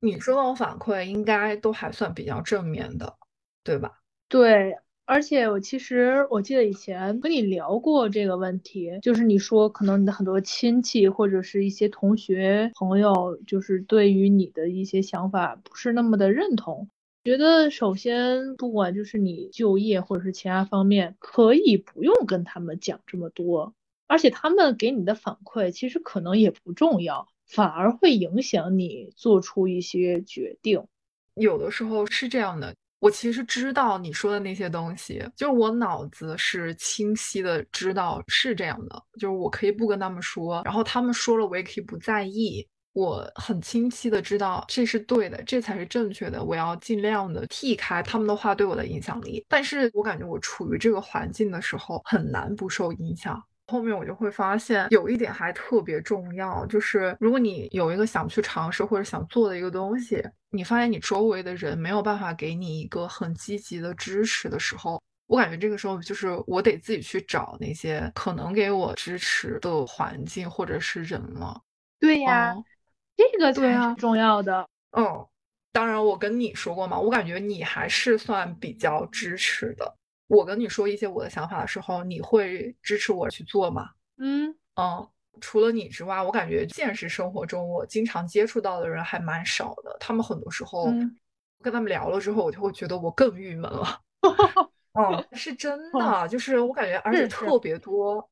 [0.00, 3.16] 你收到反馈应该都还算比较正面的，
[3.62, 3.99] 对吧？
[4.30, 4.78] 对。
[5.06, 16.88] 而且我其实我记得以前跟你聊过这个问题，就是你说可能你的很多亲戚或者是一些同学朋友，就是对于你的一些想法不是那么的认同，
[17.24, 23.74] 觉得首先不管就是你就业或者是其他方面，可以不用跟他们讲这么多，
[24.06, 30.84] 而且他们给你的反馈其实可能也不重要，反而会影响你做出一些决定，
[31.34, 32.76] 有的时候是这样的。
[33.00, 49.44] 我其实知道你说的那些东西，就是我脑子是清晰的知道是这样的，就是我可以不跟他们说，然后他们说了我也可以不在意，我很清晰的知道这是对的，这才是正确的，我要尽量的替开他们的话对我的影响力。
[49.48, 53.42] 但是我感觉我处于这个环境的时候很难不受影响。
[53.70, 60.22] 后面我就会发现有一点还特别重要，就是如果你有一个想去尝试或者想做的一个东西。
[60.52, 71.56] 你发现你周围的人没有办法给你一个很积极的支持的时候，我感觉这个时候就是我得自己去找那些可能给我支持的环境或者是人了。
[72.00, 72.52] 对呀，
[73.16, 74.66] 这个才是重要的。
[74.90, 75.24] 嗯，
[75.70, 79.94] 当然我跟你说过嘛，我感觉你还是算比较支持的。
[80.30, 83.90] 我跟你说一些我的想法的时候，你会支持我去做吗？
[84.18, 85.08] 嗯嗯。
[85.40, 89.96] 除了你之外，我感觉现实生活中我经常接触到的人还蛮少的。
[89.98, 90.92] 他们很多时候
[91.62, 94.00] 跟他们聊了之后，我就会觉得我更郁闷了。
[94.92, 98.28] 嗯，是真的，就是我感觉，而且特别多。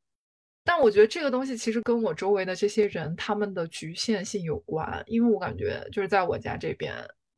[0.64, 6.92] 但我觉得这个东西其实跟我周围的这些人他们的局限性有关，因为我感觉就是在我家这边，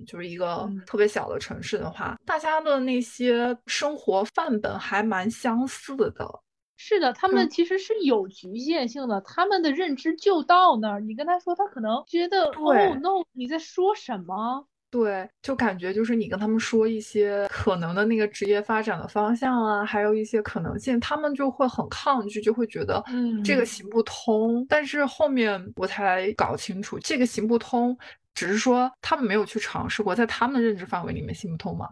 [0.07, 6.41] 就是一个特别小的城市的话，大家的那些生活范本还蛮相似的。
[6.77, 11.01] 是的，他们其实是有局限性的，他们的认知就到那儿。
[11.01, 14.67] 你跟他说，他可能觉得哦，no，你在说什么？
[14.91, 24.67] 对，就感觉就是你跟他们说一些可能的那个职业发展的方向啊，还有一些可能性，他们就会很抗拒，就会觉得嗯，这个行不通。
[24.69, 27.97] 但是后面我才搞清楚，这个行不通，
[28.35, 31.89] 只是说他们没有去尝试过，在他们的认知范围里面行不通嘛。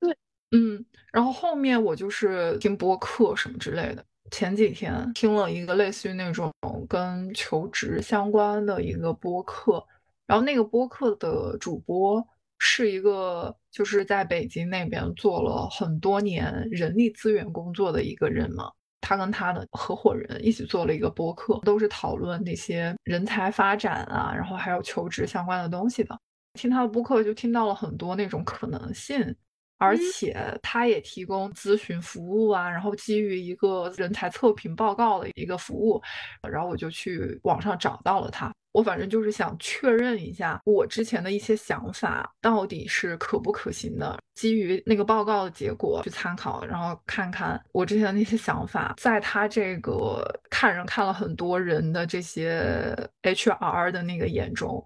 [0.00, 0.16] 对，
[0.52, 4.04] 嗯，然后后面我就是听播客什么之类的。
[4.30, 6.50] 前几天听了一个类似于那种
[6.88, 9.84] 跟求职相关的一个播客，
[10.26, 12.26] 然后那个播客的主播
[12.58, 18.72] 是一个就是在北京那边做了很多年人力资源工作的一个人嘛，
[19.04, 26.18] 他跟他的合伙人一起做了一个播客，都是讨论那些人才发展啊，然后还有求职相关的东西的。
[26.54, 29.34] 听他的播客就听到了很多那种可能性。
[29.76, 36.00] 而且他也提供咨询服务啊，然后基于一个人才测评报告的一个服务，
[36.48, 38.54] 然后我就去网上找到了他。
[38.74, 54.84] 我反正就是想确认一下我之前的一些想法到底是可不可行的，基于那个报告的结果去参考，然后看看我之前的那些想法，在他这个看人看了很多人的这些 HR 的那个眼中，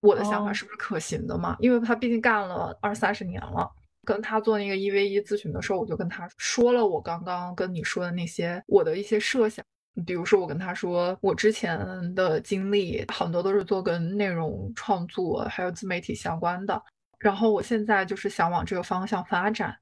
[0.00, 1.56] 我的想法是不是可行的嘛？
[1.60, 3.70] 因为他毕竟干了二三十年了。
[4.06, 9.64] 跟他做那个一 v 一咨询的时候，我就跟他说了我刚刚跟你说的那些我的一些设想，
[10.04, 11.78] 比如说我跟他说我之前
[12.14, 16.82] 的经历很多都是做跟内容创作还有自媒体相关的，
[17.18, 19.76] 然后我现在就是想往这个方向发展，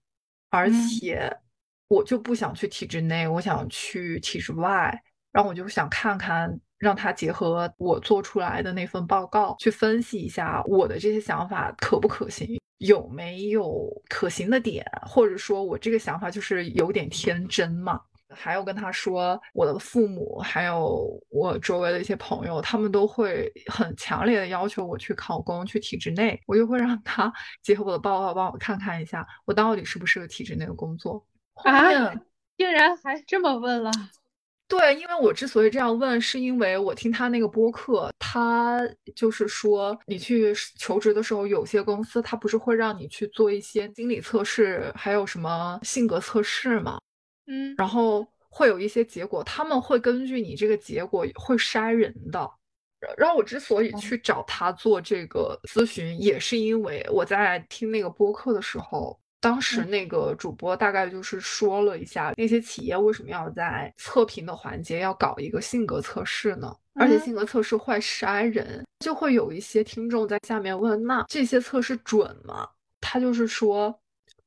[0.51, 1.35] 而且
[1.89, 12.59] 我就不想去体制内，我想去体制外，然后我就想看看让他结合我做出来的那份报告去分析一下我的这些想法可不可行。
[12.79, 17.99] 有没有可行的点，或者说我这个想法就是有点天真嘛？
[18.35, 26.41] 还有跟他说，我的父母还有我周围的一些朋友，他们都会很强烈的要求我去考公，去体制内。
[26.47, 31.25] 我就会让他结合我的报告，帮我看看一下，我到底适不适合体制内的工作。
[31.55, 32.13] 啊，
[32.57, 33.91] 竟然还这么问了。
[34.67, 38.81] 对，因为我之所以这样问，是因为我听他那个播客，他
[39.15, 46.99] 就是说，你去求职的时候，有些公司他不是会让你去做一些心理测试，还有什么性格测试嘛？
[47.47, 52.51] 嗯，然后会有一些结果，他们会根据你这个结果会筛人的。
[53.19, 59.19] 然后我之所以去找他做这个咨询，也是因为我在听那个播客的时候。
[59.41, 66.75] 当时那个主播大概就是说了一下，那些企业为什么要在测评的环节要搞一个性格测试呢？
[66.95, 72.67] 而且性格测试会筛人，就会有一些听众在下面问：那这些测试准吗？
[73.03, 73.95] 他就是说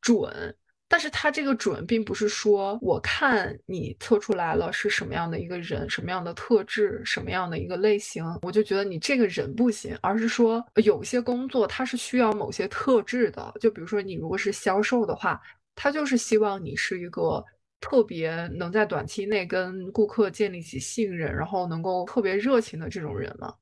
[0.01, 0.55] 准，
[0.89, 13.53] 但是他这个准，并不是说我看你测出来了是什么样的一个人，什么样的特质，什么样的一个类型，我就觉得你这个人不行，而是说有些工作它是需要某些特质的。
[13.59, 15.41] 就比如说你如果是销售的话，
[15.75, 17.43] 他就是希望你是一个
[17.81, 23.53] 特别能在短期内跟顾客建立起信任，然后能够特别热情的这种人嘛。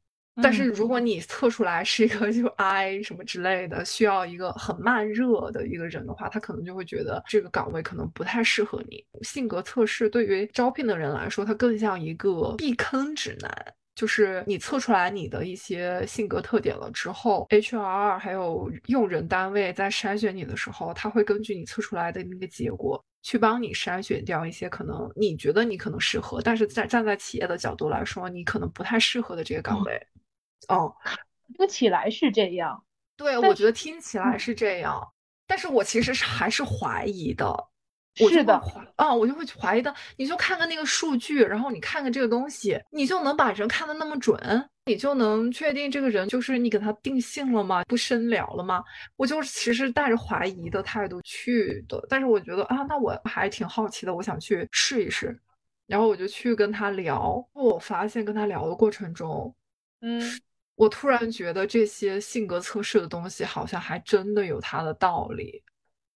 [0.42, 9.06] 但是如果你测出来是一个就 I 什么之类的，需要一个很慢热的一个人的话，他可能就会觉得这个岗位可能不太适合你。
[9.22, 30.06] 性格测试对于招聘的人来说，它更像一个避坑指南，就是你测出来你的一些性格特点了之后，HR 还有用人单位在筛选你的时候，他会根据你测出来的那个结果去帮你筛选掉一些可能你觉得你可能适合，但是在站在企业的角度来说，你可能不太适合的这个岗位。
[30.68, 30.96] 哦，
[31.56, 32.84] 听起来是这样，
[33.16, 35.02] 对，我觉得听起来是这样，
[35.48, 37.56] 但是我其实是还是怀疑的，
[38.16, 38.60] 是的，
[38.96, 44.40] 啊，我就会怀疑的，你就看看那个数据，然后你看看这个东西，你就能把人看得那么准，
[44.86, 47.84] 你就能确定这个人就是你给他定性了吗？
[47.84, 48.84] 不深聊了吗？
[49.18, 55.38] 我就其实带着怀疑的态度去的，但是我觉得啊，那我还挺好奇的，我想去试一试，
[55.88, 59.54] 然后我就去跟他聊，我发现跟他聊的过程中，
[60.06, 60.22] 嗯。
[60.78, 65.64] 我突然觉得这些性格测试的东西好像还真的有它的道理。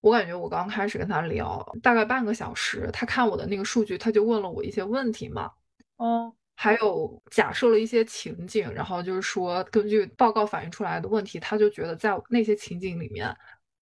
[0.02, 5.50] 我感觉我刚开始跟他聊大概半个小时，他看我的那个数据，他就问了我一些问题嘛，
[5.98, 13.34] 嗯，还有假设了一些情景，然后就是说根据报告反映出来的问题，他就觉得在那些情景里面，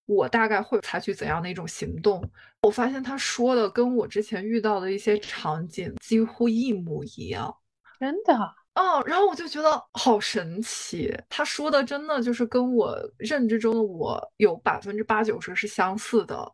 [0.05, 2.23] 我大概会采取怎样的一种行动。
[2.61, 7.55] 我发现他说的跟我之前遇到的一些场景几乎一模一样，
[7.99, 8.55] 真的。
[8.77, 16.53] 哦，然后我就觉得好神奇，他说的真的就是跟我认知中的我有百分之八九十是相似的，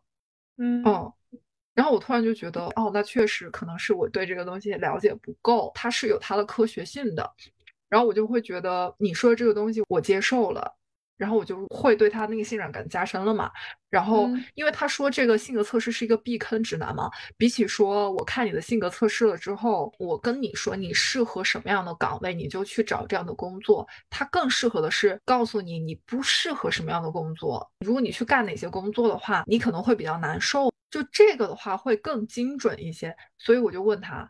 [0.56, 0.82] 嗯，
[1.74, 7.30] 然后我突然就觉得，哦，那确实可能是我对这个东西了解不够，它是有它的科学性的，
[7.90, 10.74] 然后我就会觉得你说的这个东西我接受了。
[11.16, 13.50] 然后我就会对他那个信任感加深了嘛。
[13.88, 23.86] 然后，因为他说这个性格测试是一个避坑指南嘛，比起说我看你的性格测试了之后，我跟你说你适合什么样的岗位，你就去找这样的工作。
[24.10, 27.70] 它更适合的是告诉你你不适合什么样的工作。
[27.80, 30.72] 如果你去干哪些工作的话，你可能会比较难受。
[30.90, 33.14] 就这个的话会更精准一些。
[33.38, 34.28] 所以我就问他，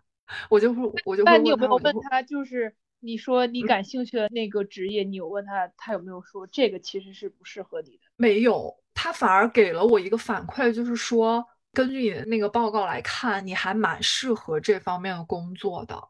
[0.51, 2.75] 我就会我就会问他，那你有没有问他就是？
[3.05, 8.01] 你说你感兴趣的那个职业，你有问他，他有没有说这个其实是不适合你的？
[8.17, 16.03] 没有，他反而给了我一个反馈，就是说根据你的那个报告来看，你还蛮适合这方面的工作的，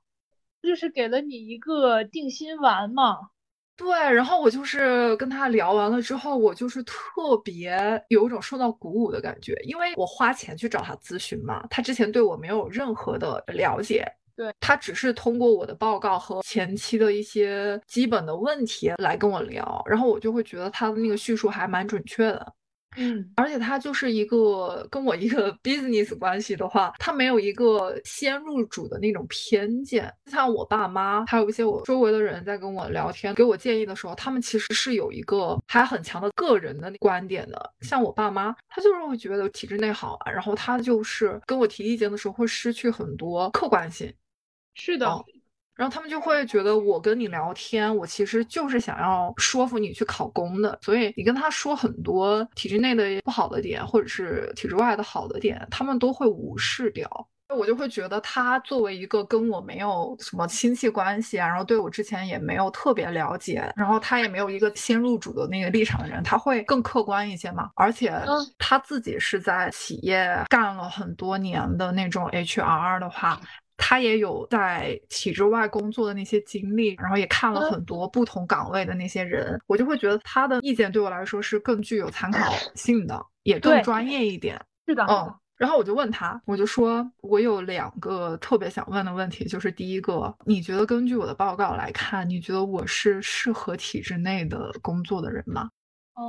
[0.63, 3.19] 就是给了你一个定心丸嘛。
[3.77, 7.77] 对，然后我就是跟他聊完了之后，我就是特别
[8.09, 14.07] 有一种受到鼓舞的感觉，因为我花钱去找他咨询嘛，他之前对我没有任何的了解。
[14.37, 22.53] 对他只是通过我的报告和前期的一些基本的问题来跟我聊，然后我就会觉得他的那个叙述还蛮准确的，
[22.97, 30.13] 嗯，而且他就是一个跟我一个 business 关系的话，他没有一个先入主的那种偏见。
[30.27, 37.73] 像我爸妈，还有一些我周围的人在跟我聊天，给我建议的时候，他们其实是有一个还很强的个人的观点的。
[37.81, 44.13] 像我爸妈，他就是会觉得体制内好啊，然后他就是跟我提意见的时候会失去很多客观性。
[44.75, 45.07] 是的，
[45.75, 57.29] 然后他们就会觉得我跟你聊天，我其实就是想要说服你去考公的，所以你跟他说很多体制内的不好的点，或者是体制外的好的点，他们都会无视掉。
[57.57, 67.71] 我就会觉得他作为一个跟我没有什么亲戚关系啊，然后对我之前也没有特别了解，然后他也没有一个先入主的那个立场的人，他会更客观一些嘛。
[67.77, 68.13] 而且
[68.59, 73.41] 他自己是在企业干了很多年的那种 HR 的话。
[73.77, 84.61] 他也有在体制外工作的那些经历，然后也看了很多不同岗位的那些人，我就会觉得他的意见对我来说是更具有参考 性的，也更专业一点。
[84.87, 85.35] 是的，嗯。
[85.57, 95.71] 然后我就问他，我就说我有两个特别想问的问题，就是第一个，你觉得根据我的报告来看，你觉得我是适合体制内的工作的人吗？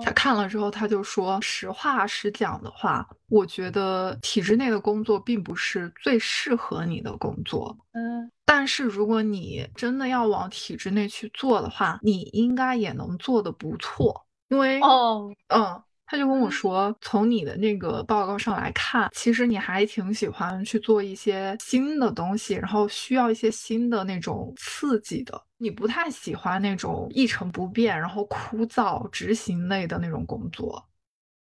[0.04, 7.76] 他看了之后，他就说：“实话实讲的话，我觉得体制内的工作并不是最适合你的工作。
[7.94, 14.26] 嗯，但是如果你真的要往体制内去做的话，你应该也能做得不错。
[14.50, 25.42] 因为，哦，嗯。”他就跟我说，从你的那个报告上来看，其实你还挺喜欢去做一些新的东西，然后需要一些新的那种刺激的。
[25.58, 30.86] 你不太喜欢那种一成不变，然后枯燥执行类的那种工作。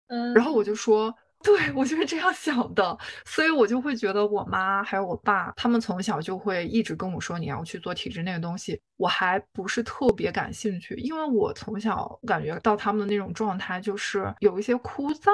[0.07, 15.31] 嗯，然后我就说，对我就是这样想的，所以我就会觉得我妈还有我爸，他们从小就会一直跟我说你要去做体制内的东西，我还不是特别感兴趣，因为我从小感觉到他们的那种状态就是有一些枯燥，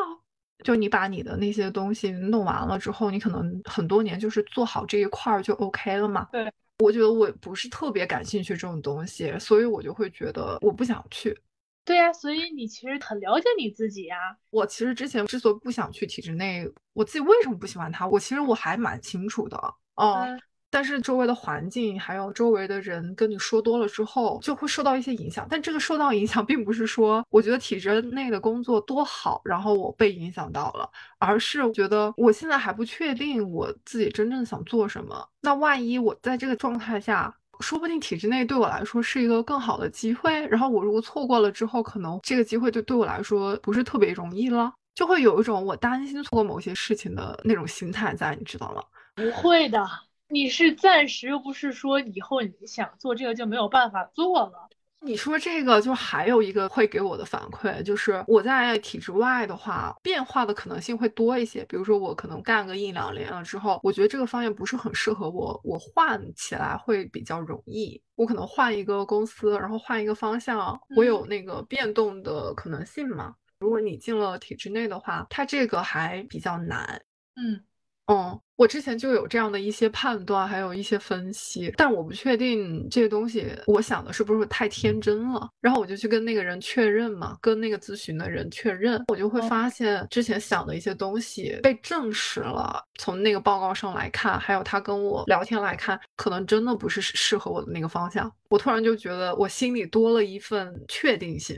[0.65, 6.27] 就你把你的那些东西弄完了之后，你可能很多年就是做好这一块儿就 OK 了嘛。
[6.33, 11.39] 对，我觉得我不是特别感兴趣这种东西，所以我就会觉得我不想去。
[11.85, 14.17] 对呀，所以你其实很了解你自己呀。
[14.51, 19.59] 我其实之前之所以不想去体制内，我自己为什么不喜欢它，我其实我还蛮清楚的
[19.97, 20.41] 嗯。
[20.73, 25.45] 但是周围的环境还有周围的人跟你说多了之后，就会受到一些影响。
[25.51, 35.29] 但这个受到影响，并不是说我觉得体制内的工作多好，然后我被影响到了，而是觉得我现在还不确定我自己真正想做什么。
[35.41, 48.83] 那万一我在这个状态下，说不定体制内对我来说是一个更好的机会，然后我如果错过了之后，可能这个机会就对我来说不是特别容易了，就会有一种我担心错过某些事情的那种心态在，你知道吗？
[49.15, 49.87] 不会的，
[50.29, 54.69] 你是暂时，又不是说以后你想做这个就没有办法做了。
[55.03, 61.65] 你说这个就还有一个会给我的反馈，就是我在体制外的话，变化的可能性会多一些。
[61.65, 68.01] 比如说我可能干个一两年了之后，我觉得这个方向不是很适合我，我换起来会比较容易。
[68.15, 73.35] 我可能换一个公司，然后换一个方向，我有那个变动的可能性嘛。
[73.61, 77.03] 如果你进了体制内的话，它这个还比较难。
[77.37, 77.65] 嗯。
[78.11, 85.49] 嗯，我之前就有这样的一些判断，还有一些分析，但我不确定这些东西，我想的是不是太天真了。
[85.61, 92.85] 然后我就去跟那个人确认嘛，跟那个咨询的人确认，我就会发现之前想的一些东西被证实了。
[92.99, 98.31] 从那个报告上来看，还有他跟我聊天来看，可能真的不是适合我的那个方向。
[98.49, 101.57] 我突然就觉得我心里多了一份确定性。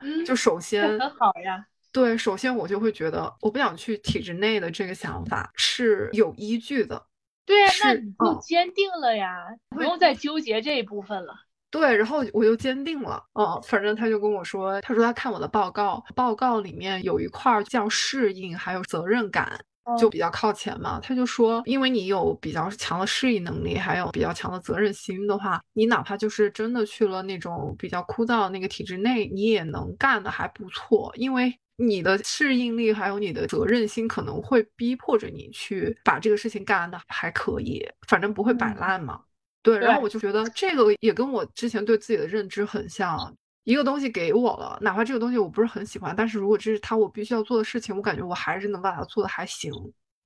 [0.00, 1.64] 嗯，就首先很好呀。
[1.94, 7.00] 对，首先我就会觉得我不想去体制内的这个想法是有依据的。
[7.46, 11.32] 对啊，那你就坚定了呀，不用再纠结这一部分了。
[11.70, 13.22] 对，然后我就坚定了。
[13.34, 19.56] 嗯，反正他就跟我说，他说他看我的报告，报告里面有一块叫适应，还有责任感，
[19.96, 20.98] 就比较靠前嘛。
[21.00, 31.56] 他就说，因为你有比较强的适应能力，还有比较强的责任心的话，你哪怕就是真的去了那种比较枯燥那个体制内，你也能干的还不错，因为。
[31.76, 39.20] 你的适应力还有你的责任心可能会逼迫着你去把这个事情干的还可以，反正不会摆烂嘛。
[39.62, 43.34] 对，然后我就觉得这个也跟我之前对自己的认知很像。
[43.64, 49.72] 一个东西给我了，哪怕这个东西我不是很喜欢，但是如果这是他我必须要做的事情，我感觉我还是能把它做的还行。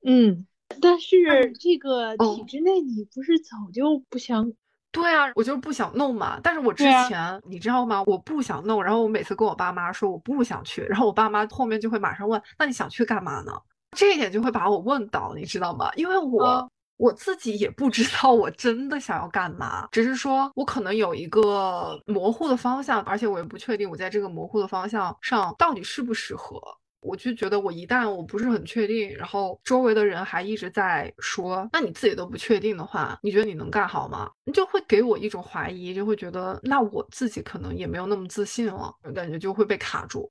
[0.04, 0.44] 嗯，
[0.82, 1.16] 但是
[1.60, 4.52] 这个体制内你不是早就不想？
[5.00, 6.38] 对啊，我就是不想弄嘛。
[6.42, 8.02] 但是我之前你知道吗？
[8.06, 13.52] 我不想弄，然后我每次跟我爸妈说我不想去，然后我爸妈后面就会马上问，那你想去干嘛呢？
[13.96, 15.90] 这一点就会把我问倒，你知道吗？
[15.96, 26.60] 因为我我自己也不知道我真的想要干嘛，只是说我可能有一个模糊的方向，而且我也不确定我在这个模糊的方向上到底适不适合。
[27.00, 34.30] 我就觉得，我一旦我不是很确定，然后周围的人还一直在说，那你自己都不确定的话，你觉得你能干好吗？
[34.44, 40.30] 你就会给我一种怀疑，就会觉得那我自己可能也没有那么自信了，感觉就会被卡住。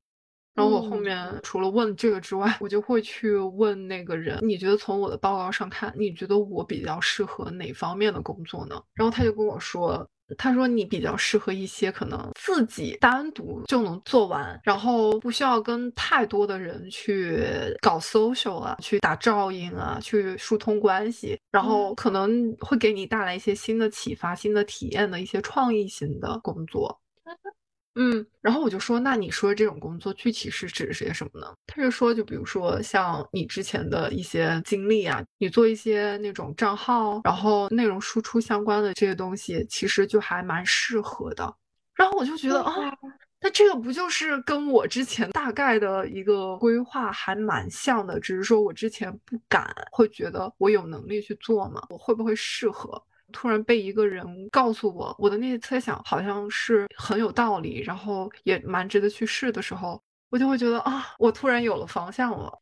[0.54, 8.82] 然后我后面除了问这个之外，我就会去问那个人，你觉得从我的报告上看，你觉得我比较适合哪方面的工作呢？
[8.94, 10.08] 然后他就跟我说。
[10.38, 17.44] 他说你比较适合一些可能自己单独就能做完，然后不需要跟太多的人去
[17.82, 27.00] 搞 social 啊，去打照应啊，去疏通关系，然后可能会给你带来一些新的启发、新的体验的一些创意型的工作。
[27.98, 31.52] 嗯，然后我就说，那你说这种工作具体是指些什么呢？
[31.66, 41.52] 他就说，就比如说像你之前的一些经历啊，你做一些那种账号，然后内容输出相关的这些东西，其实就还蛮适合的。
[41.96, 42.74] 然后我就觉得啊，
[43.42, 48.20] 那这个不就是跟我之前大概的一个规划还蛮像的？
[48.20, 51.82] 只是说我之前不敢，会觉得我有能力去做吗？
[51.90, 53.02] 我会不会适合？
[53.32, 62.62] 突然被一个人告诉我，我的那些猜想好像是很有道理，然后也蛮值得去试的时候，我就会觉得啊，我突然有了方向了。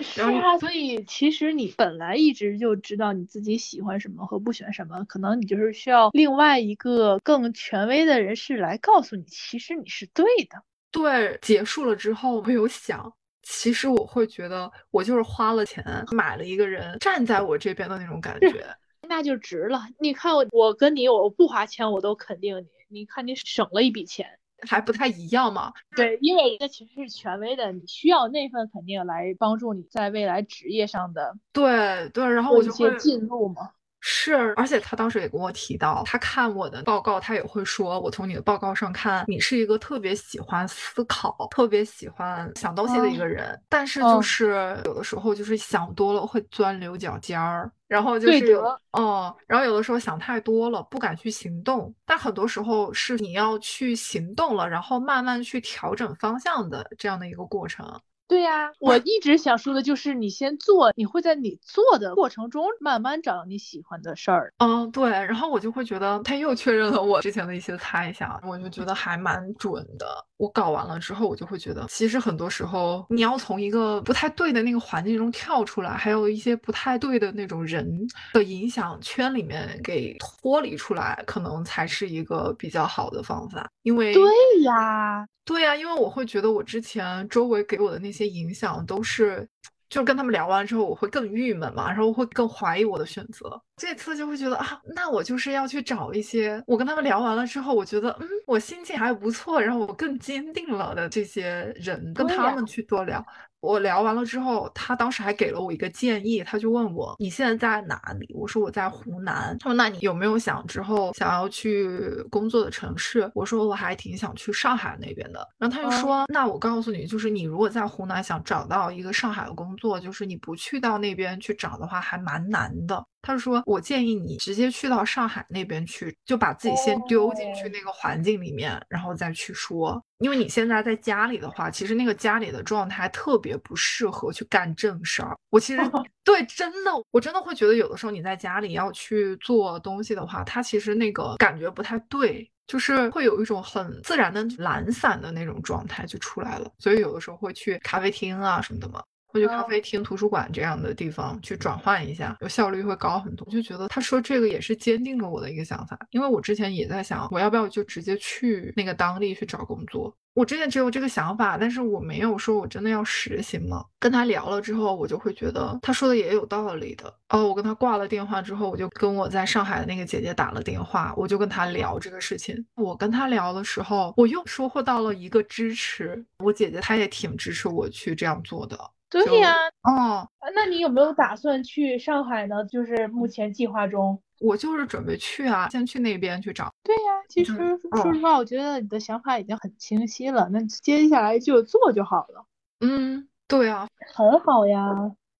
[0.00, 10.62] 是啊，所以其实你本来一直就知道你自己喜欢什么和不喜欢什么，可能你就是需要另外一个更权威的人士来告诉你，其实你是对的。
[10.90, 18.64] 对，结束了之后，我有想，其实我会觉得我就是花了钱买了一个人站在我这边的那种感觉。
[19.14, 19.82] 那就值了。
[20.00, 22.66] 你看我，我跟你，我不花钱我都肯定你。
[22.88, 24.38] 你看你省了一笔钱。
[24.66, 25.72] 还不太一样嘛。
[25.94, 33.72] 对，因为人家其实是权威的，你需要那份肯定来帮助你在未来职业上的对对，然后我就会进入嘛。
[34.04, 57.86] 是，而且他当时也跟我提到，他看我的报告，他也会说，我从你的报告上看，你是一个特别喜欢思考、特别喜欢想东西的一个人，但是就是有的时候就是想多了会钻牛角尖儿，然后就是哦，然后有的时候想太多了，不敢去行动，但很多时候是你要去行动了，然后慢慢去调整方向的这样的一个过程。
[58.32, 64.54] 对呀，我一直想说的就是你先做，你会在你做的过程中慢慢找到你喜欢的事儿。
[64.56, 65.10] 嗯，对。
[65.10, 70.06] 然后我就会觉得他又确认了我之前的一些猜想，我就觉得还蛮准的。
[70.38, 77.86] 我搞完了之后，我就会觉得，其实很多时候你要从一个不太对的那个环境中跳出来，还有一些不太对的那种人
[78.32, 83.68] 的影响圈里面给脱离出来，可能才是一个比较好的方法。
[83.82, 84.24] 因为对
[84.62, 85.26] 呀。
[85.44, 89.48] 对呀，因为我会觉得我之前周围给我的那些影响都是，
[89.88, 93.60] 就跟他们聊完之后，我会更郁闷嘛，然后会更怀疑我的选择。
[93.76, 103.24] 这次就会觉得啊，那我就是要去找一些我跟他们聊完了之后，我觉得嗯，我心情还不错，然后我更坚定了的这些人，跟他们去多聊。
[103.62, 108.28] 我聊完了之后，他当时还给了我一个建议，他就问我你现在在哪里？
[108.34, 109.56] 我说我在湖南。
[109.60, 113.30] 他说那你有没有想之后想要去工作的城市？
[113.36, 115.48] 我说我还挺想去上海那边的。
[115.58, 123.06] 然后他就说那我告诉你，就是你如果在湖南想找到一个上海的工作，就是你不去到那边去找的话，还蛮难的。
[123.22, 130.02] 他就说：“我建议你直接去到上海那边去，就把自己先丢进去那个环境里面，然后再去说。
[130.18, 135.36] 因为你现在在家里的话，其实那个家里的状态特别不适合去干正事儿。
[135.50, 135.80] 我其实
[136.24, 146.68] 对真的，我真的会觉得有的时候你在家里要去做东西的话，它其实那个感觉不太对，就是会有一种很自然的懒散的那种状态就出来了。
[146.78, 149.00] 所以有的时候会去咖啡厅啊什么的嘛。”
[149.32, 153.46] 会去咖啡厅、图书馆这样的地方去转换一下，有效率会高很多。
[153.46, 160.14] 我就觉得他说这个也是坚定了我的一个想法，因为我之前也在想，我要不要就直接去那个当地去找工作。
[160.34, 163.84] 我之前只有这个想法，但是我没有说我真的要实行嘛。
[163.98, 167.14] 跟他聊了之后，我就会觉得他说的也有道理的。
[167.28, 172.64] 哦，我跟他挂了电话之后，我就跟我在上海的那个姐姐打了电话，我就跟他聊这个事情。
[172.76, 176.24] 我跟他聊的时候，我又收获到了一个支持。
[176.38, 178.78] 我姐姐她也挺支持我去这样做的。
[179.12, 182.64] 对呀，哦，那你有没有打算去上海呢？
[182.64, 186.72] 就是目前计划中，我就是准备去啊，先去那边去找。
[186.82, 192.44] 对呀，其实说实话，我觉得你的想法已经很清晰了，那接下来就做就好了。
[192.80, 194.86] 嗯，对啊，很好呀，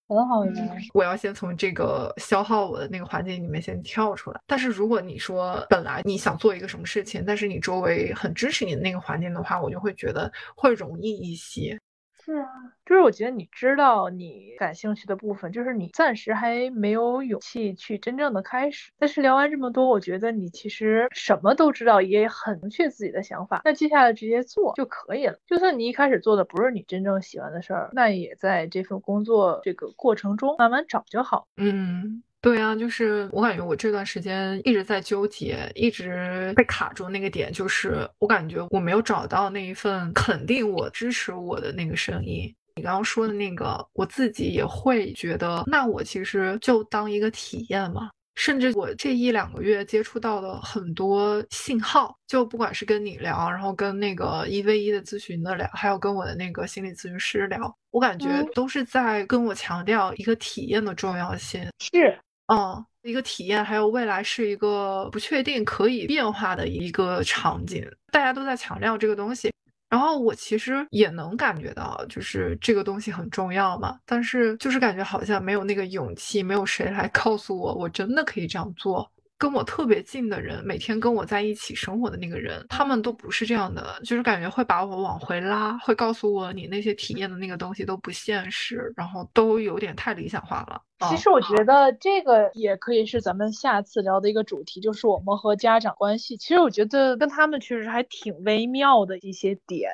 [0.07, 0.53] 很好呀。
[0.93, 4.41] 我要先从这个消耗我的那个环境里面先跳出来。
[4.47, 11.81] 但是如果你说本来你想做一个什么事情，但是你周围很支持你的那个环境的话，我就会觉得会容易一些。
[12.25, 12.47] 是啊，
[12.87, 18.93] 就是我觉得你知道你感兴趣的部分，就是你暂时还没有勇气去真正的开始。
[18.97, 23.61] 但是聊完这么多，我觉得你其实什么都知道，也很明确自己的想法。
[23.65, 25.37] 那接下来直接做就可以了。
[25.49, 31.47] 就算你一开始做的不是你真正喜欢的事儿，那也在这份工作这个过程中慢慢找就好。
[31.57, 32.23] 嗯。
[32.43, 42.53] 对啊，就是我感觉我这段时间一直在纠结，一直被卡住那个点，就是我感觉我没有找到那一份肯定我、支持我的那个声音。
[42.75, 48.11] 你刚刚说的那个，我自己也会觉得，那我其实就当一个体验嘛。
[48.35, 61.65] 甚至我这一两个月接触到的很多信号，就不管是跟你聊，然后跟那个一 v 一的咨询的聊，还有跟我的那个心理咨询师聊，我感觉都是在跟我强调一个体验的重要性。
[61.79, 62.19] 是。
[62.47, 69.53] 嗯，一个体验，还有未来是一个不确定、可以变化的一个场景，大家都在强调这个东西。
[69.89, 73.99] 然后我其实也能感觉到，就是这个东西很重要嘛。
[74.07, 79.11] 但是就是感觉好像没有那个勇气，没有谁来告诉我，我真的可以这样做。
[79.43, 90.81] 跟我特别近的人，每天跟我在一起生活的那个人，他们都不是这样的，就是感觉会把我往回拉，会告诉我你那些体验的那个东西都不现实，然后都有点太理想化了。
[91.11, 96.37] 其实我觉得这个也可以是咱们下次聊的一个主题，就是我们和家长关系。
[96.37, 99.91] 其实我觉得跟他们确实还挺微妙的一些点。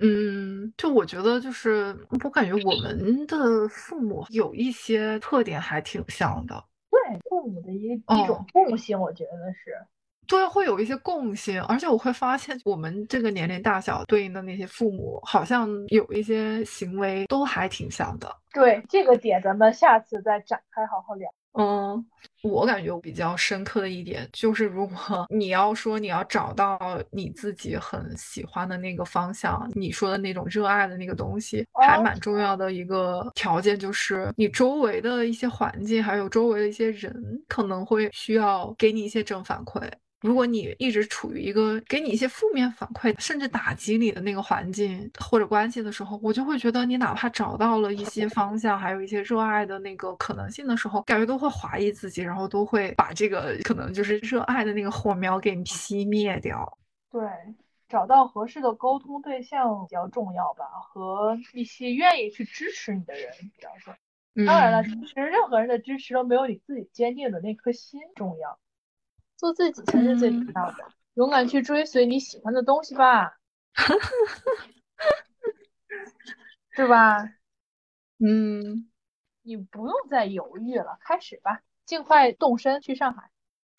[0.00, 6.62] 嗯，就我觉得就是我感觉我们的父母有一些特点还挺像的。
[7.28, 9.76] 父母的一一种共性，我觉得是，
[10.26, 18.30] 对，会有一些共性，而且我会发现，我们这个年龄大小对应的那些父母，好像有一些行为都还挺像的。
[18.52, 21.28] 对这个点，咱们下次再展开好好聊。
[21.52, 22.06] 嗯，
[22.42, 26.78] 我感觉比较深刻的一点就是，如果你要说你要找到
[27.10, 37.14] 你自己很喜欢的那个方向，你说的那种热爱的那个东西，还蛮重要的一个条件就是你周围的一些环境，还有周围的一些人，
[37.48, 39.90] 可能会需要给你一些正反馈。
[40.20, 56.78] 如果你一直处于一个给你一些负面反馈，甚至打击你的那个环境或者关系的时候，我就会觉得你哪怕找到了一些方向，还有一些热爱的那个可能性的时候，感觉都会怀疑自己，然后都会把这个可能就是热爱的那个火苗给熄灭掉。
[57.10, 57.22] 对，
[57.88, 64.46] 找到合适的沟通对象比较重要吧，和一些愿意去支持你的人比较重要。
[64.46, 68.58] 当然了，其实任何人的支持都没有你自己坚定的那颗心重要。
[69.40, 73.38] 做自己才是最重要的，勇敢去追随你喜欢的东西吧，
[76.76, 77.24] 对吧？
[78.18, 78.90] 嗯，
[79.40, 83.30] 你不用再犹豫了，开始吧，尽快动身去上海。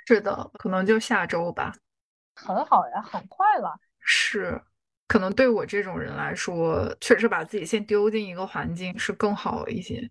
[0.07, 1.75] 是的，可能就下周吧。
[2.35, 3.79] 很好呀，很快了。
[3.99, 4.59] 是，
[5.07, 10.09] 可能对我这种人来说，确实把自己先丢进一个环境是更好一些。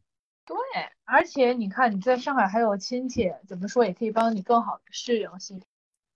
[0.50, 0.58] 对，
[1.04, 5.62] 而且你看你在上海还有亲戚，怎么说也可以帮你更好的适应系统。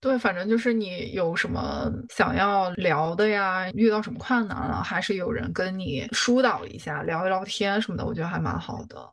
[0.01, 9.09] 对，反正就是你有什么想要聊的呀，遇到什么困难了，还是有人跟你疏导一下，聊一聊天什么的，我觉得还蛮好的。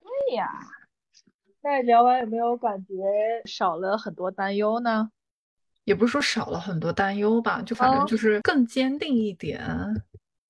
[0.00, 0.50] 对呀，
[1.62, 2.94] 那聊完有没有感觉
[3.44, 5.12] 少了很多担忧呢？
[5.84, 9.60] 也不是说少了很多担忧吧，就反正就是更坚定一点。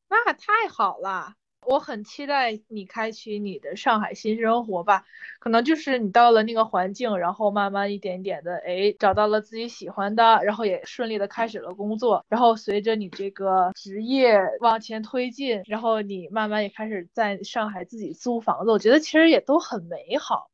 [0.09, 1.35] 那太好了。
[1.67, 5.05] 我很期待你开启你的上海新生活吧，
[5.39, 20.51] 可能就是你到了那个环境，然后慢慢一点点的，哎，找到了自己喜欢的，然后也顺利的开始了工作，然后随着你这个职业往前推进，然后你慢慢也开始在上海自己租房子，我觉得其实也都很美好，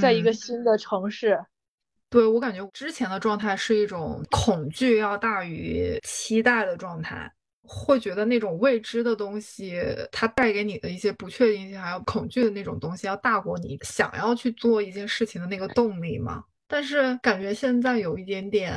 [0.00, 1.44] 在一个新的城市。
[2.10, 7.32] 对我感觉之前的状态是一种恐惧要大于期待的状态。
[7.62, 16.44] 会觉得那种未知的东西，它带给你的一些不确定性，还有恐惧的那种东西，要大过你想要去做一件事情的那个动力嘛。
[16.66, 18.74] 但是感觉现在有一点点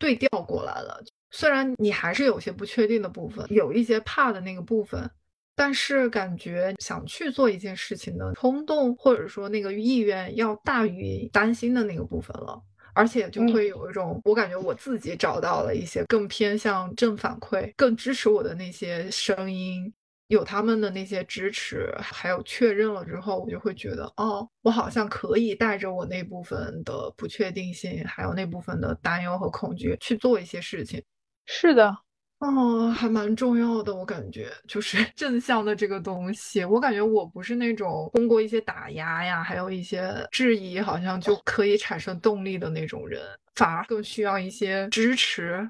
[0.00, 5.08] 对调过来了，虽然你还是有些不确定的部分，有一些怕的那个部分，
[5.54, 12.60] 但是感觉想去做一件事情的冲动，或者说那个意愿，要大于担心的那个部分了。
[12.96, 19.92] 而且就会有一种，我感觉我自己找到了一些更偏向正反馈、更支持我的那些声音，
[20.28, 31.02] 有他们的那些支持，还有确认了之后，我就会觉得，哦，我好像可以带着我那部分的不确定性，还有那部分的担忧和恐惧去做一些事情。
[31.44, 32.05] 是的。
[32.38, 36.62] 哦，还蛮重要的，我感觉就是 正向的这个东西。
[36.64, 43.22] 我感觉我不是那种通过一些打压呀，还有一些质疑，好像就可以产生动力的那种人，
[43.54, 45.68] 反而更需要一些支持。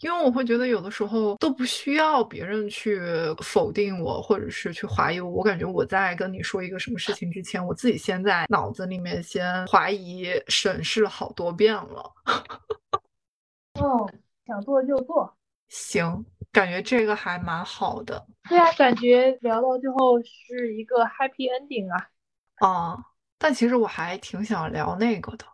[0.00, 3.00] 因为我会觉得有的时候都不需要别人去
[3.42, 5.30] 否定我，或者是去怀疑我。
[5.30, 12.12] 我感觉我在跟你说一个什么事情之前，我自己先在脑子里面先怀疑、审视好多遍了。
[13.80, 14.08] 哦，
[14.46, 15.37] 想做就做。
[15.68, 18.26] 行，感觉这个还蛮好的。
[18.48, 22.08] 对啊，感觉聊到最后是一个 happy ending 啊。
[22.66, 22.98] 啊，
[23.38, 25.44] 但其实我还挺想聊那个的。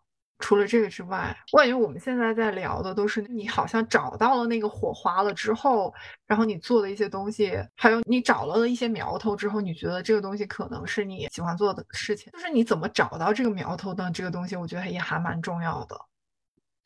[0.41, 5.95] 除了这个之外，我感觉我们现在在聊的都是你好像找到了那个火花了之后，
[6.27, 12.31] 然后你做的一些东西，还有你找了一些苗头之后，你觉得这个东西可能是你喜欢做的事情。
[12.33, 15.99] 就是你怎么找到这个苗头的这个东西，我觉得也还蛮重要的。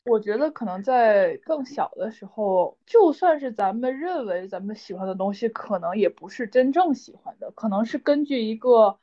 [0.09, 8.99] 我觉得可能在更小的时候，就算是咱们认为咱们喜欢的东西，可能也不是真正喜欢的，可能是根据一个，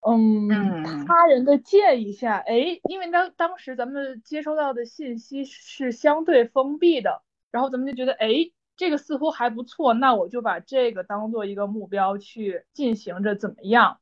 [0.00, 13.98] 嗯，他人的建议下，哎，因为当当时咱们接收到的信息是相对封闭的，然后咱们就觉得，哎，这个似乎还不错，那我就把这个当做一个目标去进行着，怎么样？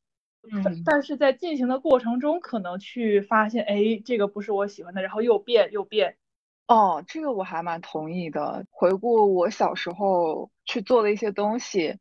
[0.51, 6.17] 嗯，但是在进行的过程中，可能去发现，哎，这个不是我喜欢的，然后又变又变。
[6.71, 8.65] 哦，这个我还蛮同意的。
[8.71, 11.99] 回顾我小时候去做的一些东西，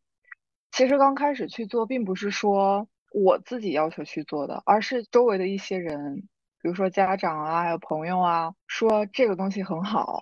[0.72, 6.18] 其实刚开始去做，并不是说我自己要求去做的，而是周围的一些人，
[6.62, 10.22] 比如说家长啊，还有朋友啊，说这个东西很好，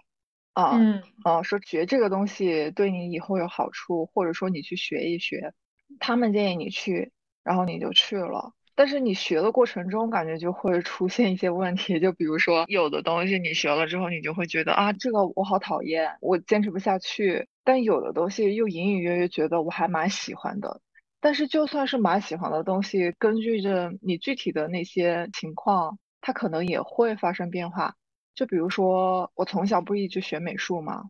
[0.53, 5.53] 啊，嗯，啊，说学这个东西对你以后有好处，或者说你去学一学，
[5.99, 7.11] 他们建议你去，
[7.43, 8.53] 然后你就去了。
[8.77, 17.47] 但是你学的过程中，感觉就会出现一些问题，就比如说有的东西你学了之后，你就会觉得啊，这个我好讨厌，我坚持不下去。
[17.63, 20.79] 但有的东西又隐隐约约觉得我还蛮喜欢的。
[21.19, 25.97] 但是就算是蛮喜欢的东西，根据着你具体的那些情况。
[26.19, 27.95] 它可能也会发生变化。
[28.35, 31.05] 就比如说，我从小不一直学美术吗？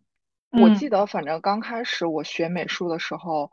[0.51, 3.51] 我记得，反正刚开始我学美术的时候，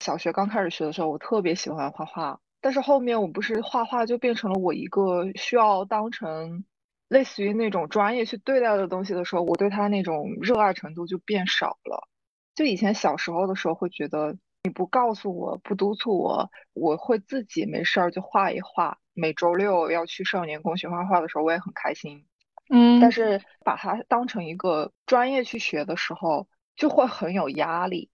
[0.00, 2.40] 小学刚开始学的时候，我特别喜欢画画。
[2.64, 6.64] 但是后面我不是画画就变成了我一个需要当成
[7.08, 12.08] 类似于那种专业去对待的东西的时候，我对它那种热爱程度就变少了。
[12.54, 18.96] 就以前小时候的时候会觉得你不告诉我不督促我，我会自己没事儿就画一画。
[19.12, 22.24] 每周六要去少年宫学画画的时候，我也很开心。
[22.70, 28.08] 嗯，但是把它当成一个专业去学的时候，就会很有压力。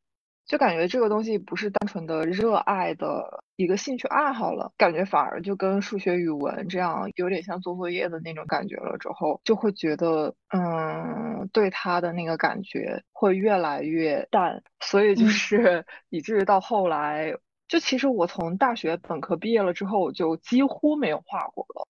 [0.51, 8.99] 就感觉这个东西不是单纯的热爱的一个兴趣爱好了，感觉反而就跟数学、语文这样有点像做作业的那种感觉了。
[8.99, 17.33] 之后就会觉得，嗯，对他的那个感觉会越来越淡，所以就是以至于到后来，
[17.69, 21.87] 就其实我从大学本科毕业了之后，我就几乎没有画过了，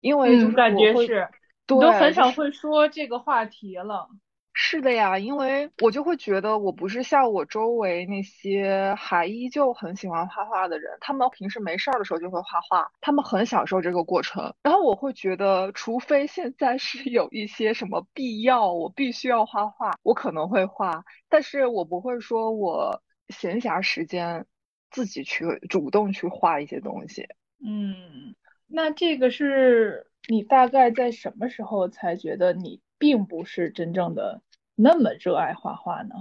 [0.00, 1.28] 因为就是感觉是，
[1.68, 4.08] 你都很少会说这个话题了。
[4.54, 14.54] 是的呀，因为我就会觉得我不是像我周围那些还依旧很喜欢画画的人，他们平时没事儿的时候就会画画，他们很享受这个过程。
[14.62, 24.44] 然后我会觉得，除非现在是有一些什么必要，我必须要画画，我可能会画，但是我不会说我闲暇时间
[24.90, 27.26] 自己去主动去画一些东西。
[27.64, 28.34] 嗯，
[28.66, 32.80] 那这个是你大概在什么时候才觉得你？
[33.02, 34.42] 并不是真正的
[34.76, 36.14] 那么热爱画画呢。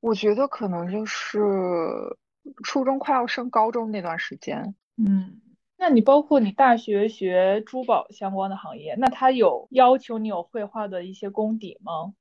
[0.00, 1.38] 我觉得可能就是
[2.64, 4.74] 初中快要升高中那段时间。
[4.96, 5.42] 嗯，
[5.76, 12.14] 那你包括你大学学珠宝相关的行业，那他有要求你有绘画的一些功底吗？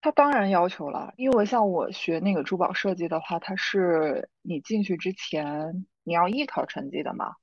[0.00, 7.34] 他当然要求了，因为像我学那个珠宝设计的话，它是你进去之前你要艺考成绩的嘛，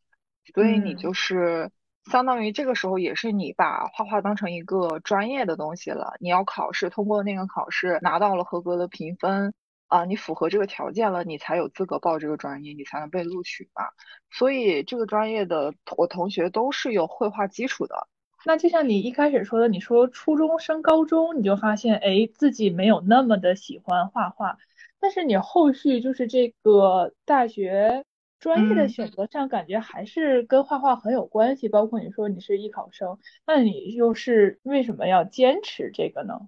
[0.54, 1.70] 所以你就是。
[2.06, 9.54] 相当于这个时候也是你把画画当成一个专业的东西了，你要考试，通过那个考试拿到了合格的评分
[9.88, 13.84] 啊，你符合这个条件了，你才有资格报这个专业，你才能被录取嘛。
[14.32, 18.08] 所以这个专业的我同学都是有绘画基础的。
[18.45, 24.58] 那就像你一开始说的，你说初中升高中你就发现，哎，自己没有那么的喜欢画画，
[25.00, 28.04] 但是你后续就是这个大学。
[28.39, 31.67] 专业的选择上，感觉还是跟画画很有关系。
[31.67, 36.39] 包括你说你是艺考生，那你又是为什么要坚持这个呢？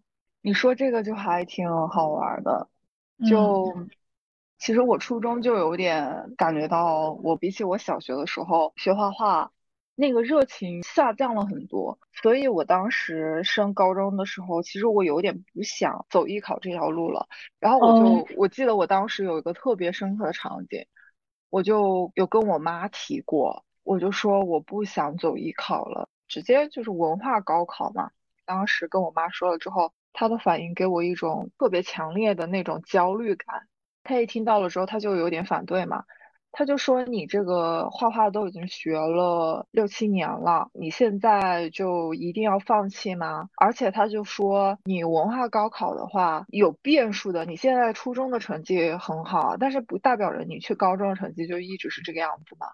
[0.41, 2.69] 你说这个就还挺好玩的。
[3.27, 3.87] 就
[4.57, 9.51] 其实我初中就有点感觉到，我比起我小学的时候学画画，
[9.95, 11.99] 那个热情下降了很多。
[12.13, 17.27] 所以我当时升高中的时候，其实我有点不想走艺考这条路了。
[17.59, 20.85] 然后我就我记得我当时有一个特别深刻的场景。
[21.51, 28.09] 我就有跟我妈提过，我就说我不想走艺考了，直接就是文化高考嘛。
[28.45, 33.67] 当时跟我妈说了之后，她的反应给我一种特别强烈的那种焦虑感。
[34.03, 36.05] 她一听到了之后，她就有点反对嘛。
[36.53, 52.67] 他就说：“你这个画画都已经学了六七年了，你现在就一定要放弃吗？”而且他就说：“你文化高考的话有变数的，你现在初中的成绩很好，但是不代表着你去高中的成绩就一直是这个样子嘛。”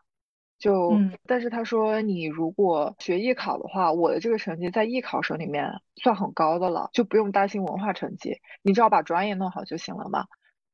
[0.58, 0.90] 就，
[1.28, 5.72] 但是他说：“你如果学艺考的话，我的这个成绩在艺考生里面
[6.02, 10.26] 算很高的了，就不用担心文化成绩，你只要把专业弄好就行了嘛。”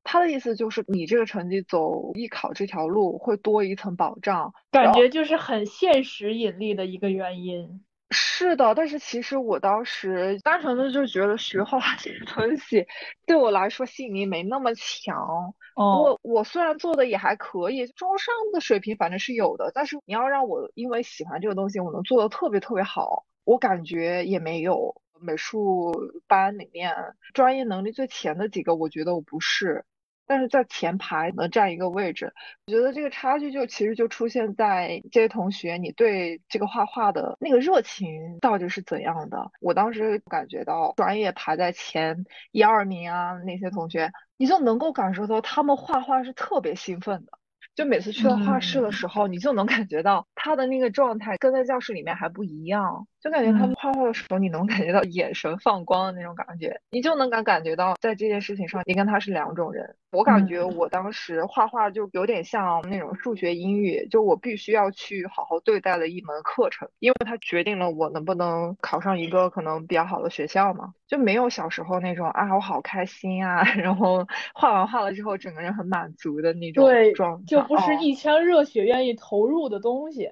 [0.03, 7.83] 他的意思就是，你这个成绩走艺考这条路会多一层保障，感觉就是很现实引力的一个原因。
[8.11, 12.85] 是的，但是其实我当时单纯的就觉得学画画这个东西
[13.25, 15.53] 对我来说吸引力没那么强。
[15.75, 25.01] 哦我我虽然做的也还可以，中上的水平反正是有的，但是你要让我因为喜欢这个东西，我能做的特别特别好，我感觉也没有。
[25.21, 26.93] 美术班里面
[27.33, 29.85] 专业能力最前的几个，我觉得我不是。
[30.25, 32.33] 但是在前排能占一个位置，
[32.67, 39.51] 我觉得这个差距就其实就出现在这些同学，你对这个画画的那个热情到底是怎样的？
[39.59, 47.31] 我当时感觉到专业排在前一二名啊，那些同学，你就能够感受到他们画画是特别兴奋的。
[47.75, 59.95] 就每次去到画室的时候，你就能感觉到他的那个状态跟在教室里面还不一样，就感觉他们画画的时候，你能感觉到眼神放光的那种感觉，你就能感感觉到在这件事情上，你跟他是两种人。
[60.11, 70.93] 我感觉我当时画画就有点像那种数学、英语，就我必须要去好好对待的一门课程，因为它决定了我能不能考上一个可能比较好的学校嘛。
[71.07, 80.29] 就没有小时候那种啊，我好开心啊， 然后画完画了之后，整个人很满足的那种状态，就不是一腔热血愿意投入的东西。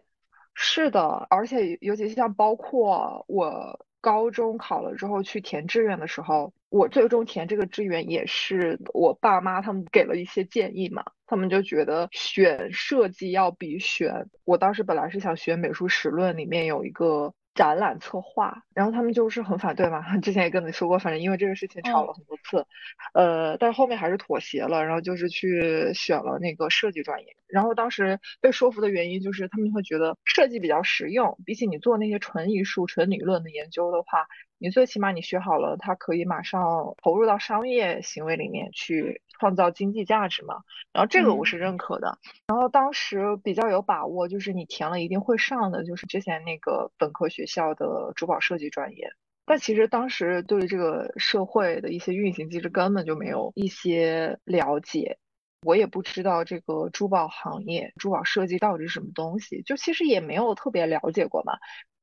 [0.54, 17.34] 是的，而且尤其像包括我高中考了之后去填志愿的时候，我最终填这个志愿也是我爸妈他们给了一些建议嘛，他们就觉得选设计要比选，我当时本来是想学美术史论，里面有一个。
[17.62, 20.02] 展览策划，然后他们就是很反对嘛。
[20.18, 22.66] 之前也跟你说过，反正因为这个事情吵了很多次，
[23.14, 27.28] 呃，但是后面还是妥协了，然后就是去选了那个设计专业。
[27.48, 34.26] 然后当时被说服的原因就是他们会觉得设计比较实用，比起你做那些纯艺术、纯理论的研究的话。
[34.64, 40.58] 你最起码你学好了，它可以马上投入到商业行为里面去创造经济价值嘛？
[40.94, 42.20] 然后这个我是认可的。
[42.46, 49.12] 然后当时比较有把握，就是你填了一定会上的，就是之前那个本科学校的珠宝设计专业。
[49.48, 55.18] 但其实当时对这个社会的一些运行机制根本就没有一些了解，
[55.64, 61.54] 我也不知道这个珠宝行业、珠宝设计到底是什么东西，就其实也没有特别了解过嘛。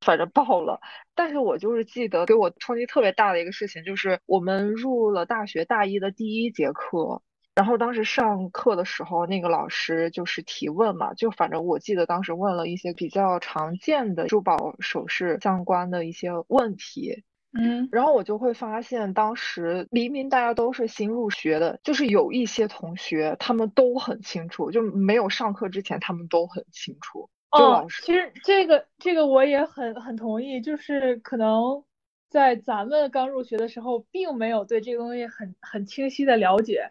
[0.01, 0.80] 反正报了，
[1.16, 7.20] 但是我就是记得给我冲击特别大的一个事情，就是我们入了大学大一的第一节课，
[7.59, 17.24] 然后当时上课的时候，那个老师就是提问嘛，就反正我记得当时问了一些比较常见的珠宝首饰相关的一些问题，
[17.59, 27.28] 嗯，然后我就会发现，当时明明大家都是新入学的，就是有一些同学他们都很清楚，就没有上课之前他们都很清楚。
[27.50, 31.82] 哦，其实这个这个我也很很同意，就是可能
[32.30, 36.88] 在咱们刚入学的时候，并没有对这个东西很很清晰的了解。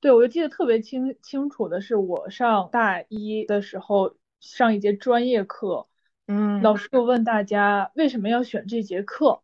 [0.00, 5.86] 对我就记得特别清清楚的是，我上大一的时候上一节专业课，
[6.26, 9.42] 嗯，老师就问大家为什么要选这节课。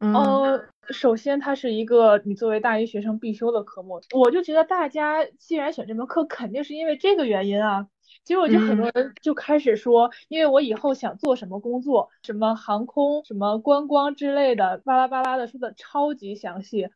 [0.00, 7.88] 嗯，首先它是一个你作为大一学生必修的科目，我就觉得大家既然选这门课，肯定是因为这个原因啊。
[8.22, 16.90] 结果就很多人就开始说，因为我以后想做什么工作，什么航空、什么观光之类的，巴拉巴拉的说的超级详细，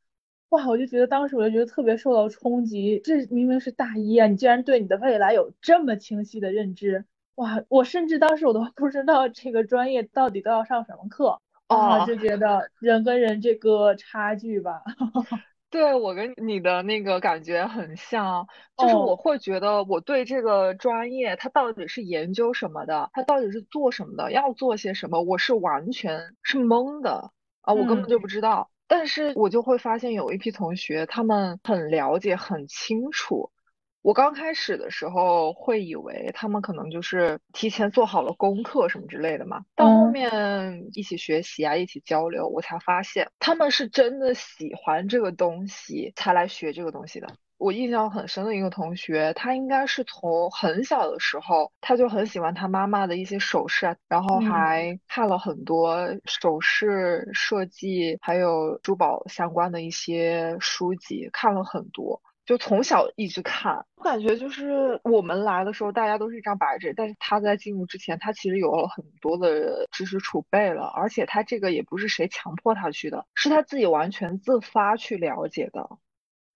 [0.51, 0.67] 哇！
[0.67, 7.63] 我就觉得当时我就觉得特别受到冲击，这明明是大一啊，你竟然对你的未来有这么清晰的认知，哇！
[7.69, 14.83] 我甚至当时我都不知道这个专业到底都要上什么课，啊，就觉得人跟人这个差距吧。
[15.71, 18.47] 对我跟你的那个感觉很像，
[18.79, 28.71] 就是我会觉得我对这个专业它到底是研究什么的，它到底是做什么的，要做些什么，我是完全是懵的啊，我根本就不知道。
[28.89, 33.53] 但是我就会发现有一批同学，他们很了解，很清楚。
[34.01, 47.29] 我刚开始的时候会以为他们可能就是提前做好了功课什么之类的嘛，到后面一起学习啊，一起交流，我才发现他们是真的喜欢这个东西才来学这个东西的。
[47.59, 62.23] 我印象很深的一个同学，他应该是从很小的时候他就很喜欢他妈妈的一些首饰啊，然后还看了很多首饰设计还有珠宝相关的一些书籍，看了很多。
[62.47, 75.91] 就从小一直看，我感觉就是我们来的时候，大家都是一张白纸，但是他在进入之前，他其实有了很多的知识储备了，而且他这个也不是谁强迫他去的，是他自己完全自发去了解的。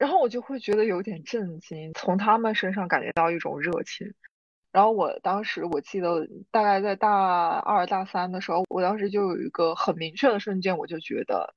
[0.02, 4.12] 然后我就会觉得有点震惊，从他们身上感觉到一种热情。
[4.72, 7.08] 然后我当时我记得大概在大
[7.60, 11.54] 二大三的时候，我当时就有一个很明确的瞬间，我就觉得，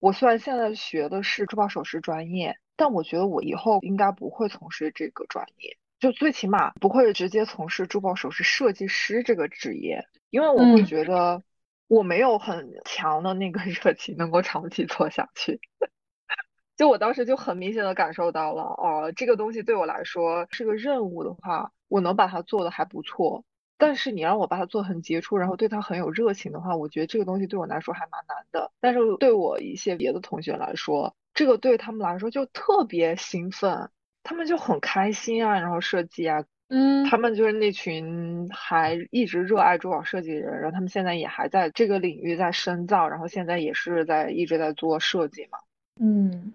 [0.00, 2.58] 我虽然现在学的是珠宝首饰专业。
[2.76, 11.42] 但我觉得我以后应该不会从事这个专业，就最起码不会直接从事珠宝首饰设计师这个职业，因为我会觉得
[11.88, 15.58] 我没有很强的那个 热情能够长期做下去。
[16.78, 23.44] 就我当时就很明显的感受到了，哦，这个东西对我来说是个任务的话，我能把它做的还不错。
[23.76, 28.70] 但是你让我把它做很杰出，然后对它很有热情的话，我觉得这个东西对我来说还蛮难的。
[28.80, 33.90] 但是对我一些别的同学来说，这个对他们来说就特别兴奋，
[34.22, 45.58] 他们就很开心啊，然后设计啊，嗯，他们就是那群还一直热爱珠宝设计的人，然后他们现在也还在这个领域在深造，然后现在也是在一直在做设计嘛。
[46.00, 46.52] 嗯，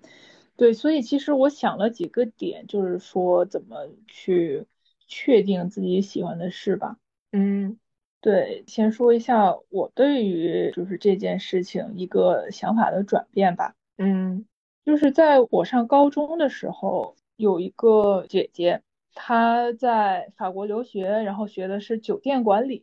[0.55, 4.65] 对，所以其实我想了几个点，就是说怎么去
[5.07, 6.97] 确定自己喜欢的事吧。
[7.31, 7.77] 嗯，
[8.21, 13.75] 对，先说一下我对于就是这件事情一个想法的转变吧。
[13.97, 14.45] 嗯。
[14.85, 18.81] 就是在我上高中的时候，有一个姐姐，
[19.13, 22.81] 她在法国留学，然后学的是酒店管理，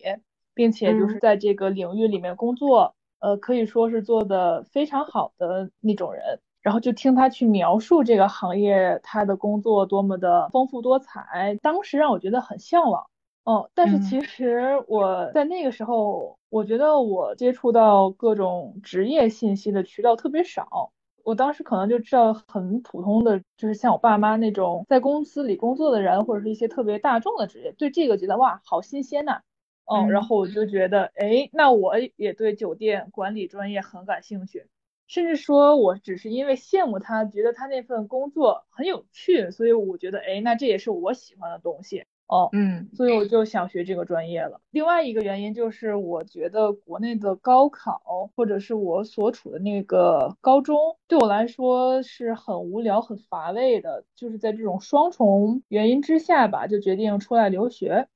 [0.54, 6.40] 并且就是在这个领域里面工作，呃，可以说是做的非常好的那种人。
[6.62, 13.06] 然后就听他去描述这个行业，他的工作多么的丰富多彩，当时让我觉得很向往。
[13.44, 20.92] 哦，但是嗯其实我在那个时候，我觉得我接触到各种职业信息的渠道特别少。
[21.22, 29.40] 我当时可能就知道很普通的，就是像我爸妈那种在公司里工作的人，或者是一些特别大众的职业，对这个觉得哇，好新鲜呐、
[29.84, 34.66] 嗯，然嗯后我就觉得，哎，那我也对酒店管理专业很感兴趣，
[35.11, 42.04] 甚至说我只是因为羡慕他，觉得他那份工作很有趣，所以我觉得，哎，那这也是我喜欢的东西。
[42.28, 44.61] 哦，嗯所以我就想学这个专业了。
[44.70, 54.04] 另外一个原因就是，我觉得国内的高考或者是我所处的那个高中，对我来说是很无聊、很乏味的。
[54.14, 58.06] 就是在这种双重原因之下吧，就决定出来留学。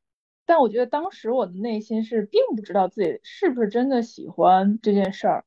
[0.47, 5.45] 但我觉得当时我的内心是并不知道自己是不是真的喜欢这件事儿。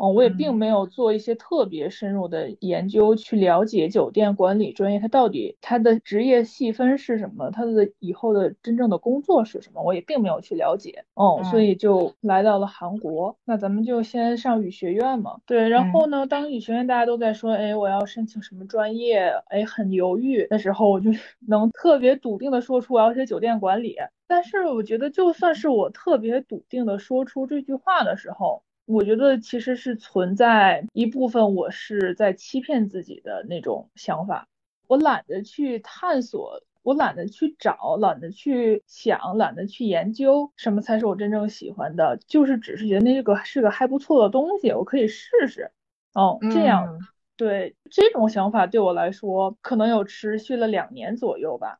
[0.00, 11.04] 嗯，我也并嗯没有做一些特别深入的研究去了解酒店管理专业它到底它的职业细分是什么，它的以后的真正的工作是什么，我也并没有去了解。
[11.14, 13.36] 哦，所嗯以就来到了韩国。
[13.44, 15.38] 那咱们就先上语学院嘛。
[15.46, 21.10] 对，然后呢，当语学院大家都在说，哎，我要申请什么专业，哎，很犹豫的时候，我就
[21.46, 23.96] 能特别笃定的说出我要学酒店管理。
[24.26, 34.48] 但是我觉得，就算是我特别笃定的说出这句话的时候，我觉得其实是存在一部分我是在欺骗自己的那种想法，
[34.88, 45.70] 我懒得去探索，我懒得去找，懒得去想，懒得去研究什么才是我真正喜欢的，就是只是觉得那个是个还不错的东西，我可以试试。
[46.12, 51.78] 哦，这样，嗯对，这种想法对我来说可能有持续了两年左右吧。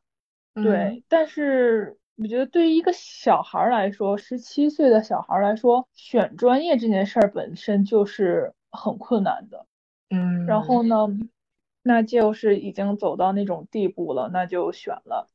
[0.53, 9.65] 嗯对，但是我觉得对于一个小孩儿来说，十七岁的小孩儿来说，选专业这件事儿本身就是很困难的。
[10.09, 11.07] 嗯，然后呢，
[11.81, 15.29] 那就是已经走到那种地步了，那就选了。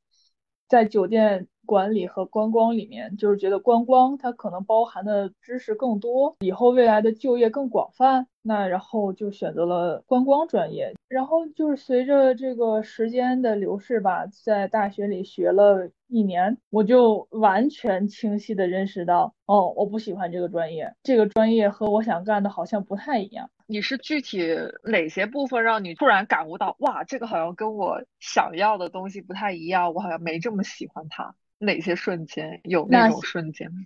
[0.69, 10.95] 在酒店管理和观光里面，就是觉得观光它可能包含的知识更多，以后未来的就业更广泛，那然后就选择了观光专业。
[11.09, 23.51] 然后就是随着这个时间的流逝吧，在大学里学了一年，我就完全清晰的认识到，哦，我不喜欢这个专业，这个专业和我想干的好像不太一样。
[23.69, 24.47] 你是具体
[24.85, 31.35] 哪些部分让你突然感悟到，哇，这个好像跟我想要的东西不太一样，我好像没这么喜欢它？
[31.59, 33.79] 哪些瞬间有那那种瞬间吗？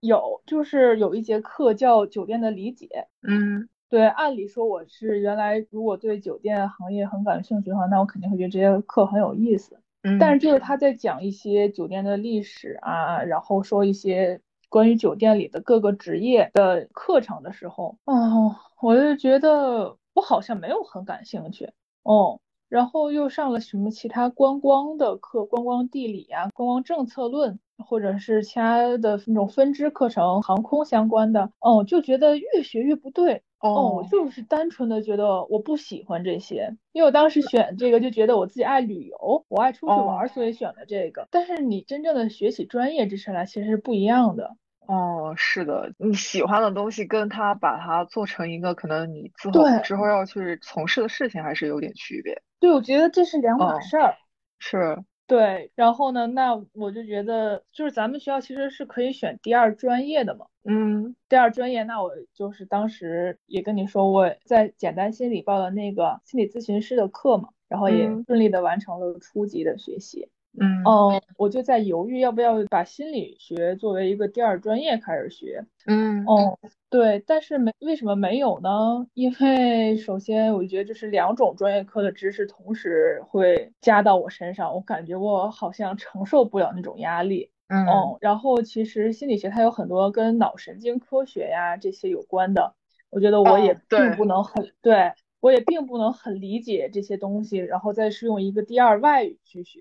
[0.00, 3.08] 有，就是有一节课叫酒店的理解。
[3.22, 9.80] 嗯对，按理说我是原来如果对酒店行业很感兴趣的话，那我肯定会觉得这些课很有意思。
[10.02, 21.70] 嗯，但是就是他在讲一些酒店的历史啊，然后说一些关于酒店里的各个职业的课程的时候，哦，我就觉得我好像没有很感兴趣。
[22.02, 33.42] 哦，然后又上了什么其他观光的课，观光地理啊，观光政策论，或者是其他的那种分支课程，航空相关的，哦，就觉得越学越不对。
[33.58, 41.26] 哦，就是单纯的觉得我不喜欢这些，因为我当时选这个就觉得我自己爱旅游，我爱出去玩所以选了这个。
[41.30, 44.56] 但是你真正的学起专业知识来，其实是不一样的。
[44.86, 52.40] 哦，是的，你喜欢的东西跟他把它做成一个可能你之后之后要去从事的事情还是有点区别。
[52.58, 54.16] 对，我觉得这是两码哦事儿。
[54.58, 60.46] 是，对，然后呢，那我就觉得，就是咱们学校其实是可以选第二专业的嘛。
[60.64, 70.22] 嗯第二专业，那我就是当时也跟你说，我在简单心理报了那个心理咨询师的课嘛，然后也嗯顺利的完成了初级的学习。
[70.22, 75.64] 嗯嗯，哦我就在犹豫要不要把心理学作为一个第二专业开始学。
[75.86, 76.58] 嗯哦，
[76.90, 79.06] 对，但是没为什么没有呢？
[79.14, 87.50] 因为首先我觉得这是两种专业课的知识同时会加到我身上，我感觉我好像承受不了那种压力。
[87.68, 92.74] 嗯嗯，然后其实心理学它有很多跟脑神经科学呀这些有关的，
[93.10, 99.80] 我觉得我也并不能很，对，我也并不能很理解这些东西，然后再是用一个第二外语去学，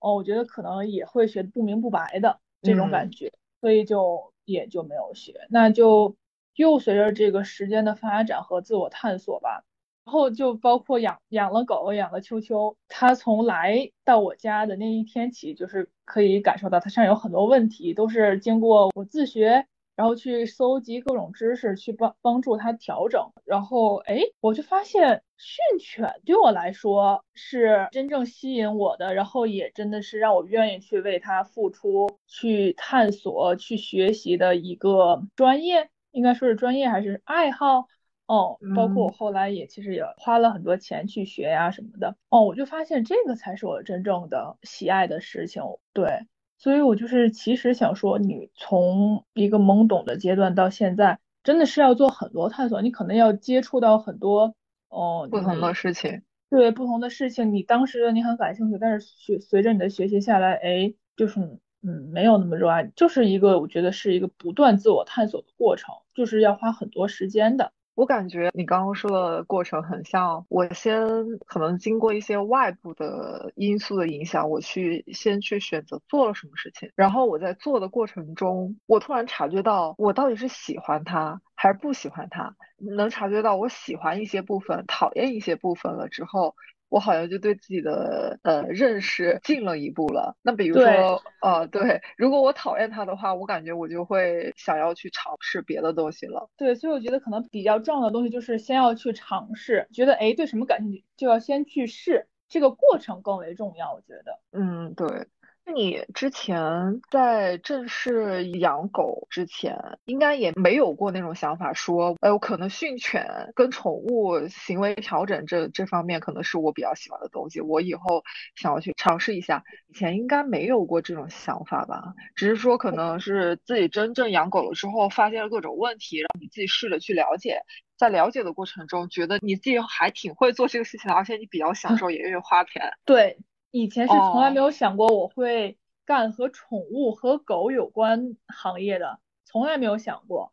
[0.00, 6.16] 哦，我觉得可能也会学不明不白的这种感嗯觉，所以就也就没有学，那就
[6.54, 9.64] 又随着这个时间的发展和自我探索吧。
[10.04, 19.66] 然后就包括养养了狗，养了秋秋，它从来到我家的那一天起，就是可以感受到它身上有很多问题，都是经过我自学，
[19.98, 23.32] 然后去搜集各种知识，去帮帮助他调整。
[23.44, 37.88] 然后哎，我就发现训犬对我来说是真正吸引我的，然后也真的是让我愿意去为它付出、去探索、去学习的一个专业，应该说是专业还是爱好。
[38.26, 42.14] 哦，包括我嗯后来也其实也花了很多钱去学呀什么的。
[42.28, 45.60] 哦，我就发现这个才是我真正的喜爱的事情。
[45.92, 46.20] 对，
[46.58, 54.54] 所以我就是其实想说，你从一个懵懂的阶段到现在，真的是要做很多探索，你可能要接触到很多
[54.88, 56.22] 哦不同的事情。
[56.50, 61.38] 对不同的事情，你当时你很感兴趣，但是学随着你的学习下来，哎，就是
[61.82, 67.72] 嗯没有那么热爱，就是一个我觉得是一个不断自我探索的过程，就是要花很多时间的。
[67.98, 71.04] 我感觉你刚刚说的过程很像我先
[71.46, 86.54] 可能经过一些外部的因素的影响，我去先去选择做了什么事情，然后我在做的过程中，我突然察觉到我到底是喜欢他还是不喜欢他，能察觉到我喜欢一些部分，讨厌一些部分了之后。
[86.88, 90.36] 我好像就对自己的呃认识进了一步了。
[90.42, 96.48] 那比如说，呃，对，如果我讨厌他的话，我感觉我就会想要去尝试别的东西了。
[96.56, 103.92] 对，所以我觉得可能比较重要的东西就是先要去尝试，觉得哎对什么感兴趣，就要先去试，这个过程更为重要。
[103.92, 105.26] 我觉得，嗯，对。
[105.74, 106.62] 你之前
[107.10, 109.76] 在正式养狗之前，
[110.06, 118.22] 应该也没有过那种想法，说，哎，我可能训犬跟宠物行为调整这这方面可能是我比较喜欢的东西，我以后
[118.56, 119.62] 想要去尝试一下。
[119.88, 122.14] 以前应该没有过这种想法吧？
[122.34, 127.60] 只是说可能是自己真正养狗了之后，发现了各种问题，然后你自己试着去了解，
[127.96, 132.90] 在了解的过程中，觉得你自己还挺会做这个事情的，而且你比较享受，也愿意花钱。
[133.04, 133.38] 对。
[133.70, 140.52] 以前是从来没有想过我会干和宠物和狗有关行业的，从来没有想过。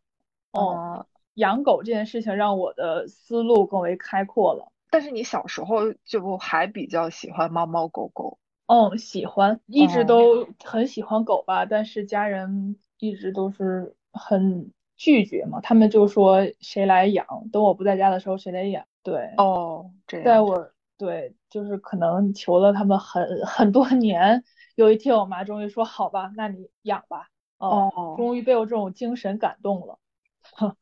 [0.52, 1.06] 哦，
[1.36, 4.72] 养狗这件事情让我的思路更为开阔了。
[4.90, 8.38] 但是你小时候就还比较喜欢猫猫狗狗？
[8.68, 11.66] 嗯，喜欢，一直都很喜欢狗吧。
[11.66, 17.26] 但是家人一直都是很拒绝嘛，他们就说谁来养？
[17.52, 18.86] 等我不在家的时候谁来养？
[19.04, 20.72] 对，哦，这样，在我。
[20.98, 24.44] 对，就是可能求了他们很 很多年，
[24.76, 27.30] 有一天我妈终于说好吧，那你养吧，
[27.60, 29.98] 哦，终于被我这种精神感动了。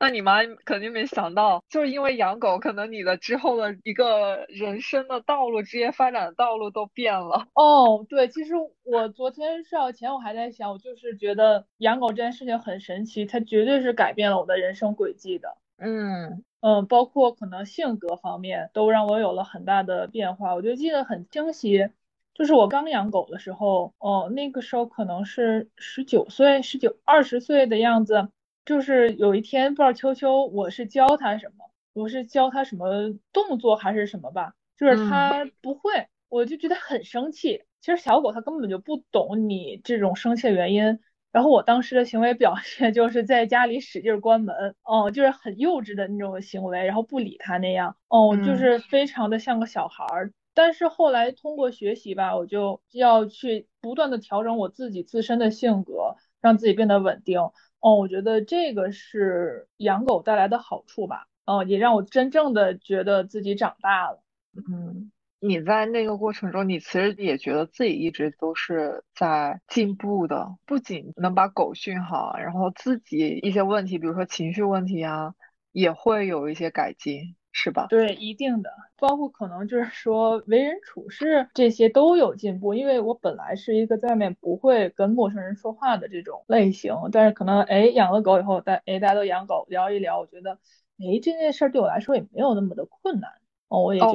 [0.00, 7.46] 那你妈肯定没想到，就是因为养狗，可能你的之后的一个人生的道路、职业发展的道路都变了。
[7.52, 8.54] 哦，对，其实
[8.84, 15.58] 我昨天睡觉前我还在想，我就是觉得养狗这件事情很神奇，它绝对是改变了我的人生轨迹的。
[15.78, 16.44] 嗯。
[16.60, 20.54] 嗯，包括可能性格方面都让我有了很大的变化。
[20.56, 21.88] 我就记得很清晰，
[22.34, 28.28] 就是我刚养狗的时候，哦，那个时候可能是十九岁、十九二十岁的样子。
[28.64, 37.62] 就是有一天不知道秋秋，我是教它什么，我是教它什么动作还是什么吧，就是它不会，我就觉得很生气。
[37.80, 40.98] 其实小狗它根本就不懂你这种生气的原因。
[41.30, 50.32] 然后我当时的行为表 现就是在家里使劲关门，哦，就是很幼稚的那种行为，然后不理他那样，哦，就是非常的像个小孩儿。
[50.54, 57.40] 但是后来通过学习吧，我就要去不断的调整我自己自身的性格，让自己变得稳定。
[57.80, 64.20] 哦，我觉得这个是养狗带来的好处吧，哦，也让我真正的觉得自己长大了。
[64.68, 65.12] 嗯。
[65.40, 75.34] 你在那个过程中，你其实也觉得自己一直都是在进步的，不仅能把狗训好，然后自己一些问题，比如说情绪问题啊，
[75.70, 77.86] 也会有一些改进，是吧？
[77.88, 90.54] 对，一定的，包括可能就是说为人处事这些都有进步，因为我本来是一个在外面不会跟陌生人说话的这种类型，但是可能哎养了狗以后，大哎大家都养狗，聊一聊，我觉得
[90.98, 93.30] 哎这件事对我来说也没有那么的困难。
[93.68, 94.08] 哦，我也就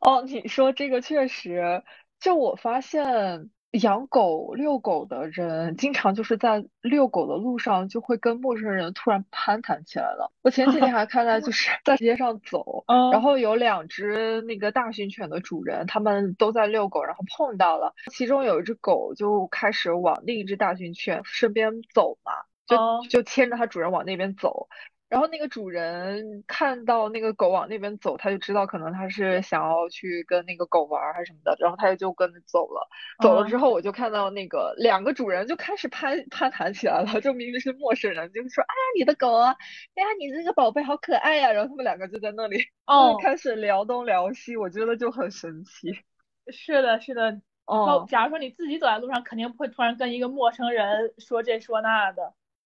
[0.00, 1.82] 哦，你说这个确实，
[2.20, 10.32] 就我发现养狗遛狗的人，经常就是在遛狗的路上就会跟陌生人突然攀谈起来了。
[10.42, 22.32] 我前几天还看到，就 是在街上走，然后有两只那个大型犬的主人，他们都在遛狗，然后碰到了，其中有一只狗就开始往另一只大型犬身边走嘛，
[22.66, 22.76] 就
[23.08, 24.68] 就牵着它主人往那边走。
[25.08, 32.88] 然后那个主人看到那个狗往那边走，他就知道可能他是想要去跟那个狗玩还是什么的，然后他就跟着走了。
[33.22, 39.54] 走了之后，我就看到那个两个主人就开始攀攀谈起来了，就明明是陌生人，就是说，哎呀，你的狗啊，
[39.94, 41.52] 哎呀，你这个宝贝好可爱呀。
[41.52, 45.92] 然后他们两个就在那里哦 开始聊东聊西，我觉得就很神奇。
[46.52, 47.40] 是的，是的。
[47.66, 52.34] 哦，假如说你自己走在路上，肯定不会突然跟一个陌生人说这说那的。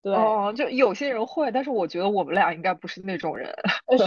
[0.04, 3.50] 对，哦，就有些人会，但是我觉得我们俩应该不是那种人。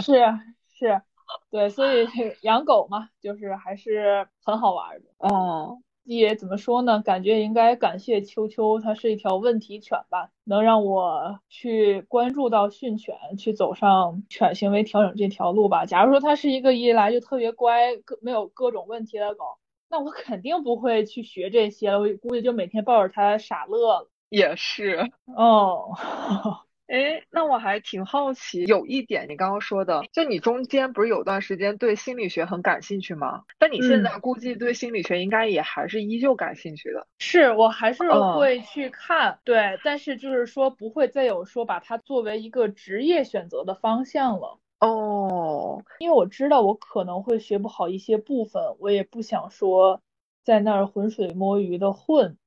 [0.70, 1.02] 是，
[1.50, 2.06] 对，所以
[2.42, 5.06] 养狗嘛，就是还是很好玩的。
[5.18, 7.02] 哦，也怎么说呢？
[7.02, 15.84] 感觉应该感谢秋秋，它是一条问题犬吧，能让我去关注到训犬，去走上犬行为调整这条路吧。
[15.84, 19.58] 假如说它是一个一来就特别乖，各没有各种问题的狗，
[19.90, 24.08] 那我肯定不会去学这些了，我估计就每天抱着它傻乐了。
[24.28, 25.94] 也是 哦。
[26.88, 33.44] 哎，那我还挺好奇，有一点你刚刚说的，就你中间不是有段时间对心理学很感兴趣吗？
[33.58, 37.06] 但你现在估计对心理学应该也还是依旧感兴趣的。
[37.18, 44.58] 是我还是会去看，对，但是就是说不会再有说把它作为一个职业选择的方向了。
[44.80, 50.00] 哦，因为我知道我可能会学不好一些部分，我也不想说
[50.42, 52.38] 在那儿浑水摸鱼的混。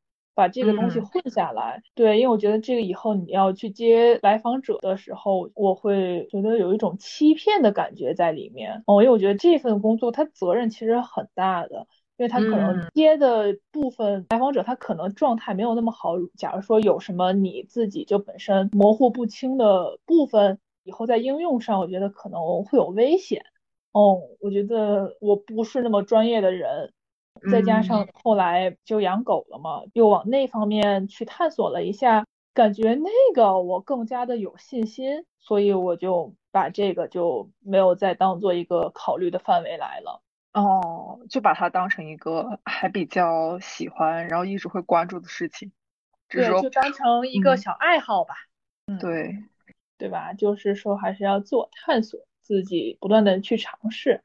[0.41, 8.81] 把这个东西混下来，对，因为我觉得这个以后你要去接来访者的时候，我会觉得有一种欺骗的感觉在里面。
[8.87, 11.85] 哦，因为我觉得这份工作它责任其实很大的，
[12.17, 16.15] 因为他可能接的部分来访者他可能状态没有那么好。
[16.35, 23.43] 假如说有什么你自己就本身模糊不清的部分，以后在应用上，我觉得可能会有危险。
[23.91, 26.91] 哦，我觉得我不是那么专业的人。
[27.51, 40.21] 再加上后来就养狗了嘛，又往那方面去探索了一下，感觉那个我更加的有信心，所以我就把这个就没有再当做一个考虑的范围来了。
[40.53, 45.71] 哦，就把它当成一个还比较喜欢，然后一直会关注的事情。
[46.27, 48.35] 对，就当成一个小爱好吧。
[48.85, 49.37] 嗯，对，
[49.97, 50.33] 对吧？
[50.33, 54.21] 就是说还是要自我探索，自己不断的去尝试。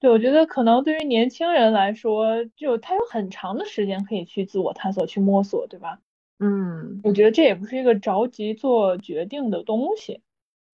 [0.00, 5.98] 对，我觉得可能对于年轻人来说，就他有很长的时间可以去自我探索、去摸索，对吧？
[6.38, 10.20] 嗯，我觉得这也不是一个着急做决定的东西。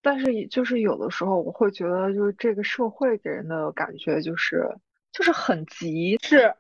[0.03, 4.77] 但是，就是有的时候我会觉得，就是这个社会给人的感觉就是，
[5.11, 6.55] 就是很急，是。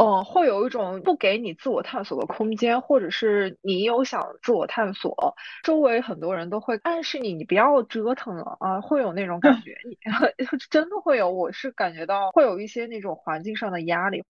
[0.00, 9.98] 嗯，会有一种不给你自我探索的空间，或者是你有想自我探索，周围很多人都会暗示你，你不要折腾了啊，会有那种感觉，你
[10.70, 14.24] 真的会有，我是感觉到会有一些那种环境上的压力。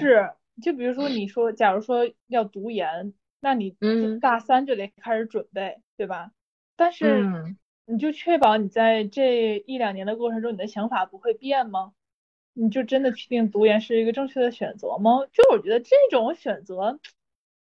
[0.00, 0.28] 是，
[0.60, 3.76] 就比如说你说，假如说要读研，那你
[4.20, 6.32] 大三就得开始准备，对吧？
[6.74, 7.24] 但是
[7.86, 11.92] 你就确保你在这一两年的过程中，你的想法不会变吗？
[12.54, 15.26] 你就真的确定读研是一个正确的选择吗？
[15.32, 16.98] 就我觉得这种选择，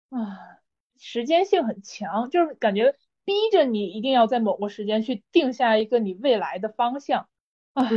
[0.09, 0.59] 啊，
[0.97, 7.27] 时间性很强，就是感觉逼着你一定要在某个时间去定下一个你未来的方向。
[7.73, 7.89] 啊。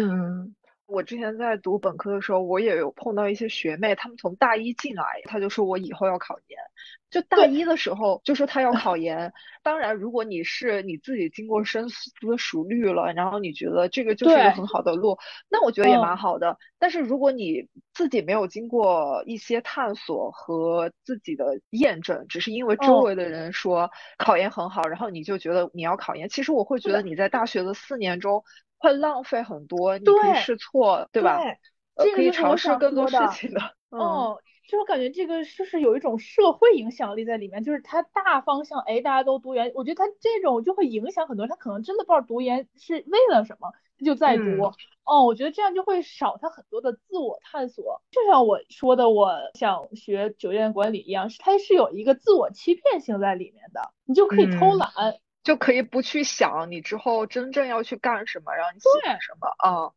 [0.93, 6.59] 我之前在读本科的时候，我也有碰到一些学妹，她们从大一进来，她就说我以后要考研。
[7.10, 9.32] 就大一的时候就说她要 考研。
[9.62, 15.19] 当然，如果你是你自己经过深思熟虑了，然后你觉得这个就是一个很好的路，
[15.51, 16.56] 那我觉得也蛮好的。
[16.78, 28.43] 但是如果你自己没有经过一些探索和自己的验证，只是因为周围的人说考研很好，然后你就觉得你要考研，其实我会觉得你在大学的四年中。
[28.83, 31.39] 会浪费很多，你可以试错，对吧？
[31.97, 33.61] 对，可以尝试更多事情的。
[33.91, 34.39] 哦，
[34.69, 44.73] 就我感觉这个就是有一种社会影响力在里面，就是它大方向，哎，大家都读研，我觉得它这种就会影响很多人，他可能真的不知道读研是为了什么，他就在读。
[45.05, 48.03] 哦，我觉得这样就会少他很多的自我探索。
[48.11, 54.89] 就像我说的，我想学酒店管理一样，是它是有一个自我欺骗性在里面的，你就可以偷懒。
[55.43, 59.93] 就可以不去想你之后真正要去干什么，让你喜欢什么啊。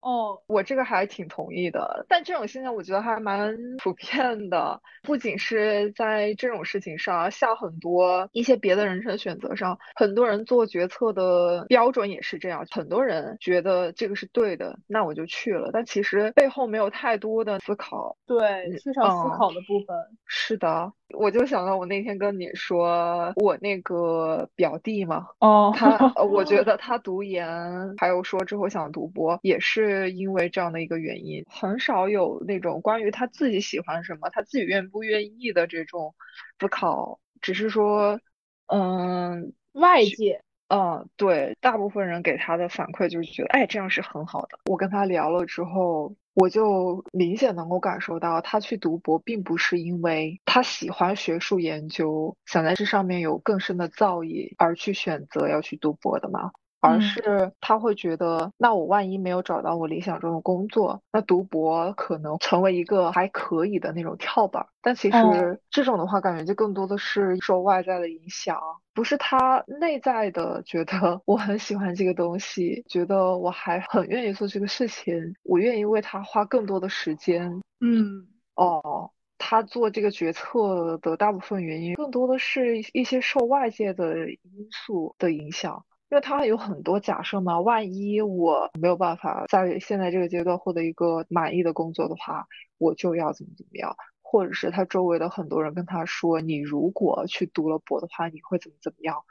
[0.00, 12.64] 哦，我这个还挺同意的，但这种现象我觉得还蛮普遍的，不仅是在这种事情上，像很多一些别的人生选择上，很多人做决策的标准也是这样。
[12.70, 19.96] 很多人觉得这个是对的，那我就去了，但其实背后没有太多的思考，对，缺少思考的部分。
[20.26, 25.88] 是的，我就想到我那天跟你说，我那个表弟嘛，哦，他，
[26.22, 27.48] 我觉得他读研，
[27.96, 29.87] 还有说之后想读博，也是。
[29.88, 36.14] 是因为这样的一个原因，很少有那种关于他自己喜欢什么，他自己愿不愿意的这种
[36.58, 38.20] 思考，只是说，
[38.66, 44.58] 嗯，外界，嗯，对，大部分人给他的反馈就是觉得，哎，这样是很好的。
[44.66, 56.52] 我跟他聊了之后，我就明显能够感受到，他去读博并不是因为他喜欢学术研究，想在这上面有更深的造诣而去选择要去读博的吗？
[56.80, 64.66] 而是他会觉得，那我万一没有找到我理想中的工作，那读博可能成为一个还可以的那种跳板。
[64.80, 68.58] 但其实这种的话，感觉就更多的是受外在的影响，
[68.94, 77.60] 不是他内在的觉得 我很喜欢这个东西，觉得我还很愿意做这个事情，我愿意为他花更多的时间。
[77.80, 84.40] 嗯，哦，他做这个决策的大部分原因，更多的是一些受外界的因
[84.70, 85.84] 素的影响。
[86.10, 92.46] 因为他有很多假设嘛，万一我没有办法在现在这个阶段获得一个满意的工作的话，
[92.78, 99.22] 我就要怎么怎么样，或者是他周围的很多人跟他说，你如果去读了博的话，你会怎么怎么样，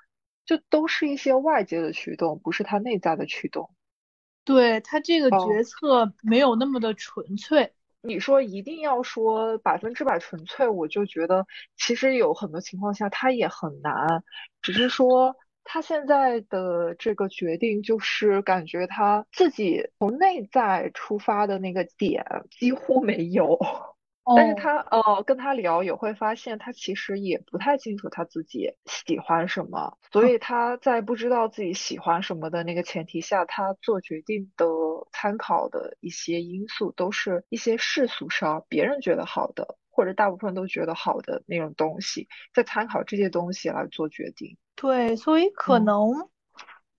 [0.46, 3.72] 就都是一些外界的驱动，不是他内在的驱动。
[4.44, 7.74] 对他这个决策没有那么的纯粹。
[8.02, 14.24] 你说一定要说百分之百纯粹，我就觉得其实有很多情况下他也很难，
[14.62, 15.36] 只是说。
[15.70, 23.60] 他现在的这个决定，就是感觉他自己从内在出发的那个点几乎没有，
[24.38, 34.66] 但是他呃跟他聊也会发现，他其实也不太清楚他自己喜欢什么，所以他在不知道自己喜欢什么的那个前提下，他做决定的
[35.12, 44.56] 参考的一些因素，都是一些世俗上别人觉得好的，或者大部分都觉得好的那种东西，在参考这些东西来做决定。
[44.76, 46.30] 对，所以可能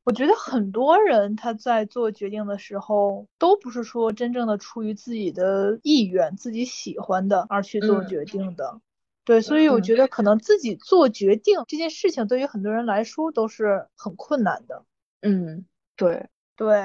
[0.03, 8.81] 我觉得很多人他在做决定的时候，都不是说真正的出于自己的意愿、自己喜欢的而去做决定的。
[9.25, 14.85] 对，所以我觉得可能自己做决定这件事情，对于很多人来说都是很困难的。
[15.21, 16.83] 嗯，对对，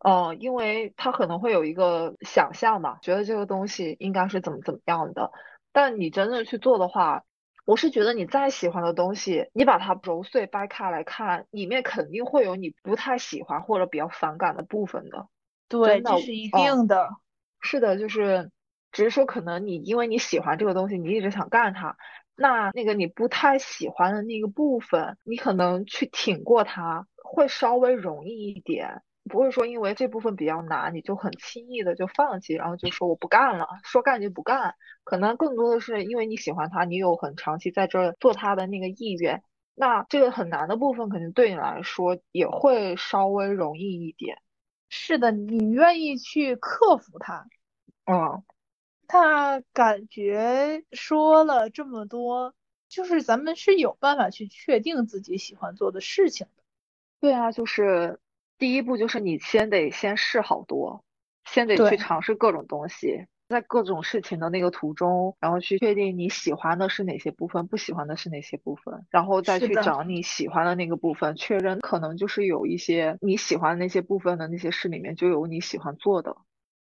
[0.00, 5.30] 哦，因为他可能会有一个想象嘛，觉得这个东西应该是怎么怎么样的，
[5.72, 7.24] 但你真正去做的话。
[7.64, 15.26] 我是觉得你再喜欢的东西，你把它揉碎掰开来看，里面肯定会有你不太喜欢或者比较反感的部分的。
[15.68, 17.10] 对，这是一定的。
[17.60, 18.50] 是的，就是
[18.90, 21.94] 只是说可能你因为你喜欢这个东西，你一直想干它，
[22.34, 29.02] 那那个你不太喜欢的那个部分，你可能去挺过它会稍微容易一点。
[29.28, 34.74] 不会说因为这部分比较难，你就很轻易的就放弃，然后就说我不干了，说干就不干。
[35.04, 39.42] 可能更多的是因为你喜欢他，你有很长期在这做他的那个意愿。
[39.74, 44.38] 那这个很难的部分，肯定对你来说也会稍微容易一点。
[44.88, 47.46] 是的，你愿意去克服它。
[48.06, 48.42] 嗯，
[49.06, 52.54] 他感觉说了这么多，
[52.88, 56.62] 就是咱们是有办法去确定自己喜欢做的事情的。
[57.20, 58.18] 对啊，就是。
[58.58, 61.04] 第一步就是你先得先试好多，
[61.44, 76.36] 先得去尝试各种东西，在各种事情的那个途中，然后去确定你喜欢的是哪些部分，不喜欢的是哪些部分，然后再去找你喜欢的那个部分，确认可能就是有一些你喜欢的那些部分的那些事里面就有你喜欢做的。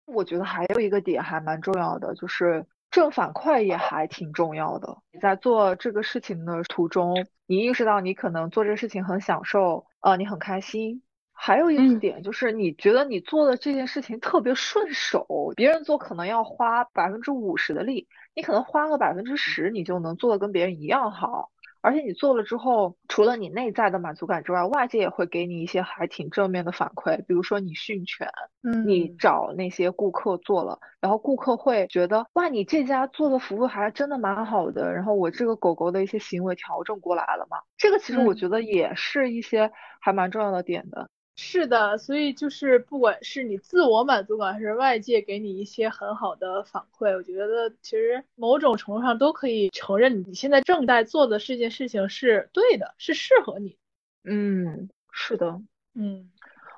[0.05, 4.99] 我觉得还有一个点还蛮重要的，就是正反馈也还挺重要的。
[5.11, 11.03] 你在做这个事情的途中，你意识到你可能做这个事情很享受，呃，你很开心。
[11.45, 21.51] 还有一点就是，你觉得你做的这件事情特别顺手，别人做可能要花百分之五十的力，你可能花个百分之十，你就能做的跟别人一样好。
[21.81, 27.17] 而且你做了之后，除了你内在的满足感之外，外界也会给你一些还挺正面的反馈。
[27.27, 28.29] 比如说你训犬，
[28.63, 34.95] 嗯，你找那些顾客做了，然后顾客会觉得，哇，你这家做的服务还真的蛮好的。
[34.95, 41.11] 然后我这个狗狗的一些行为调整过来了嘛，这个其实我觉得也是一些还蛮重要的点的。
[41.45, 53.77] 是的，所以就是不管是你自我满足感，还是外界给你一些很好的反馈，我觉得其实某种程度上都可以承认你现在正在做的这件事情是对的，是适合你。
[54.23, 55.61] 嗯，是的，
[55.97, 56.31] 嗯，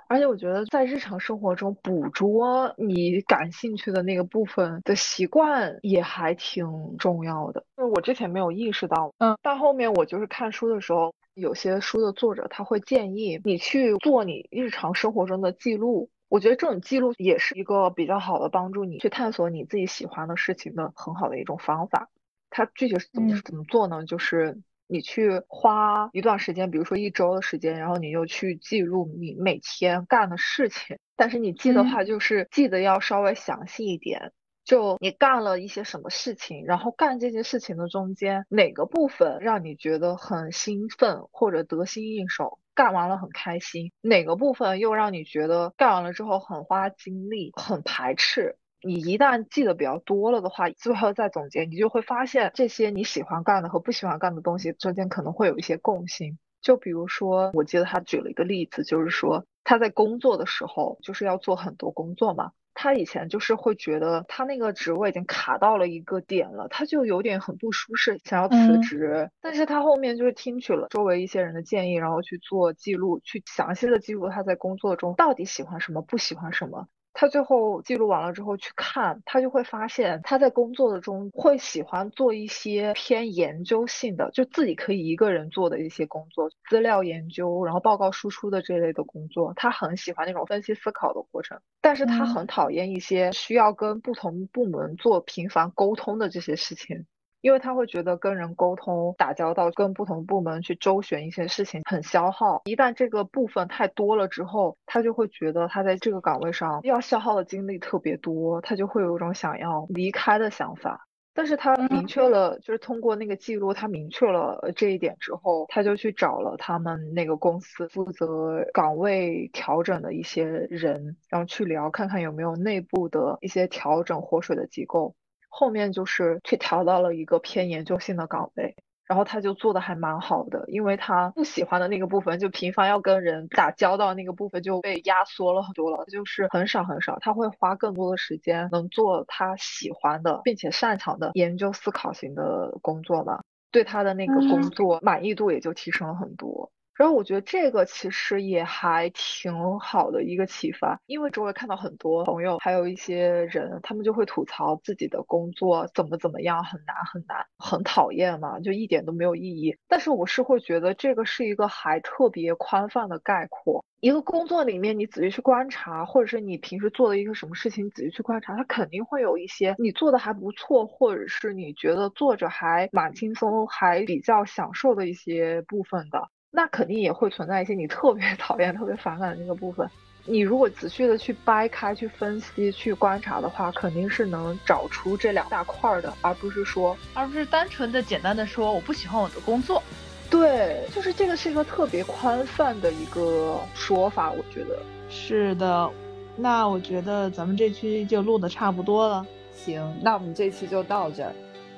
[0.09, 7.63] 而且我觉得在日常生活中捕捉你感兴趣的那个部分的习惯也还挺重要的。
[7.77, 11.15] 因为我之前没有意识到，嗯，但后面我就是看书的时候。
[11.35, 22.09] 有些书的作者他会建议你去做你日常生活中的记录，我觉得这种记录也是一个比较好的帮助你去探索你自己喜欢的事情的很好的一种方法。
[22.51, 24.05] 它具体是怎么怎么做呢？
[24.07, 34.31] 就是你去花一段时间，比如说一周的时间，然后你就去记录你每天干的事情，但是你记的话就是记得要稍微详细一点。
[34.65, 48.57] 就你干了一些什么事情，然后干这些事情的中间哪个部分让你觉得很兴奋或者得心应手，干完了很开心，哪个部分又让你觉得干完了之后很花精力、很排斥。
[48.87, 56.39] 你一旦记得比较多了的话，最后再总结，你就会发现这些你喜欢干的和不喜欢干的东西之间可能会有一些共性。
[56.61, 62.53] 就比如说，我记得他举了一个例子，就是说他在工作的时候就是要做很多工作嘛。
[62.75, 69.31] 他以前就是会觉得他那个职位已经卡到了一个点了，他就有点很不舒适，想要辞职。
[69.41, 76.89] 但是他后面就是听取了周围一些人的建议，然后去做记录，去详细的记录他在工作中到底喜欢什么，不喜欢什么。
[77.15, 89.55] 他最后记录完了之后去看，他就会发现他在工作的中会喜欢做一些偏研究性的，就自己可以一个人做的一些工作，资料研究，然后报告输出的这类的工作。
[89.55, 97.07] 他很喜欢那种分析思考的过程，但是他很讨厌一些需要跟不同部门做频繁沟通的这些事情。
[97.45, 102.63] 因为他会觉得跟人沟通、打交道、跟不同部门去周旋一些事情很消耗。
[102.65, 111.07] 一旦这个部分太多了之后，他就会觉得他在这个岗位上要消耗的精力特别多，他就会有一种想要离开的想法。
[111.35, 125.15] 但是他明确了，就是通过那个记录，他明确了这一点之后，他就去找了他们那个公司负责岗位调整的一些人，然后去聊，看看有没有内部的一些调整活水的机构。
[125.57, 128.75] 后面就是去调到了一个偏研究性的岗位，
[129.07, 143.41] 然后他就做的还蛮好的，因为他不喜欢的那个部分，就频繁要跟人打交道那个部分就被压缩了很多了，就是很少很少，他会花更多的时间能做他喜欢的并且擅长的研究思考型的工作嘛，
[143.71, 146.73] 对他的那个工作满意度也就提升了很多。
[146.97, 159.77] 然后我觉得这个其实也还挺好的一个启发，因为周围看到很多朋友，还有一些人，他们就会吐槽自己的工作怎么怎么样，很难很难，很讨厌嘛，就一点都没有意义。
[159.89, 176.29] 但是我是会觉得这个是一个还特别宽泛的概括，一个工作里面你仔细去观察，或者是你平时做的一个什么事情，仔细去观察，它肯定会有一些你做的还不错，或者是你觉得做着还蛮轻松，还比较享受的一些部分的。
[176.57, 179.91] 那肯定也会存在一些你特别 讨厌、特别反感的那个部分。
[180.25, 189.83] 你如果仔细的去掰开、去分析、去观察的话，肯定是能找出这两大块的，而不是说，而不是单纯的、简单的说我不喜欢我的工作。
[190.31, 194.79] 对，就是这个是一个特别宽泛的一个说法，我觉得
[195.11, 195.91] 是的。
[196.37, 199.27] 那我觉得咱们这期就录的差不多了。
[199.53, 201.33] 行，那我们这期就到这儿，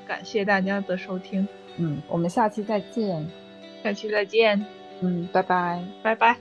[0.07, 1.49] 感谢大家的收听。
[1.79, 3.27] 嗯，我们下期再见。
[3.87, 4.67] 下期再见，
[5.01, 6.37] 嗯，拜拜，拜拜。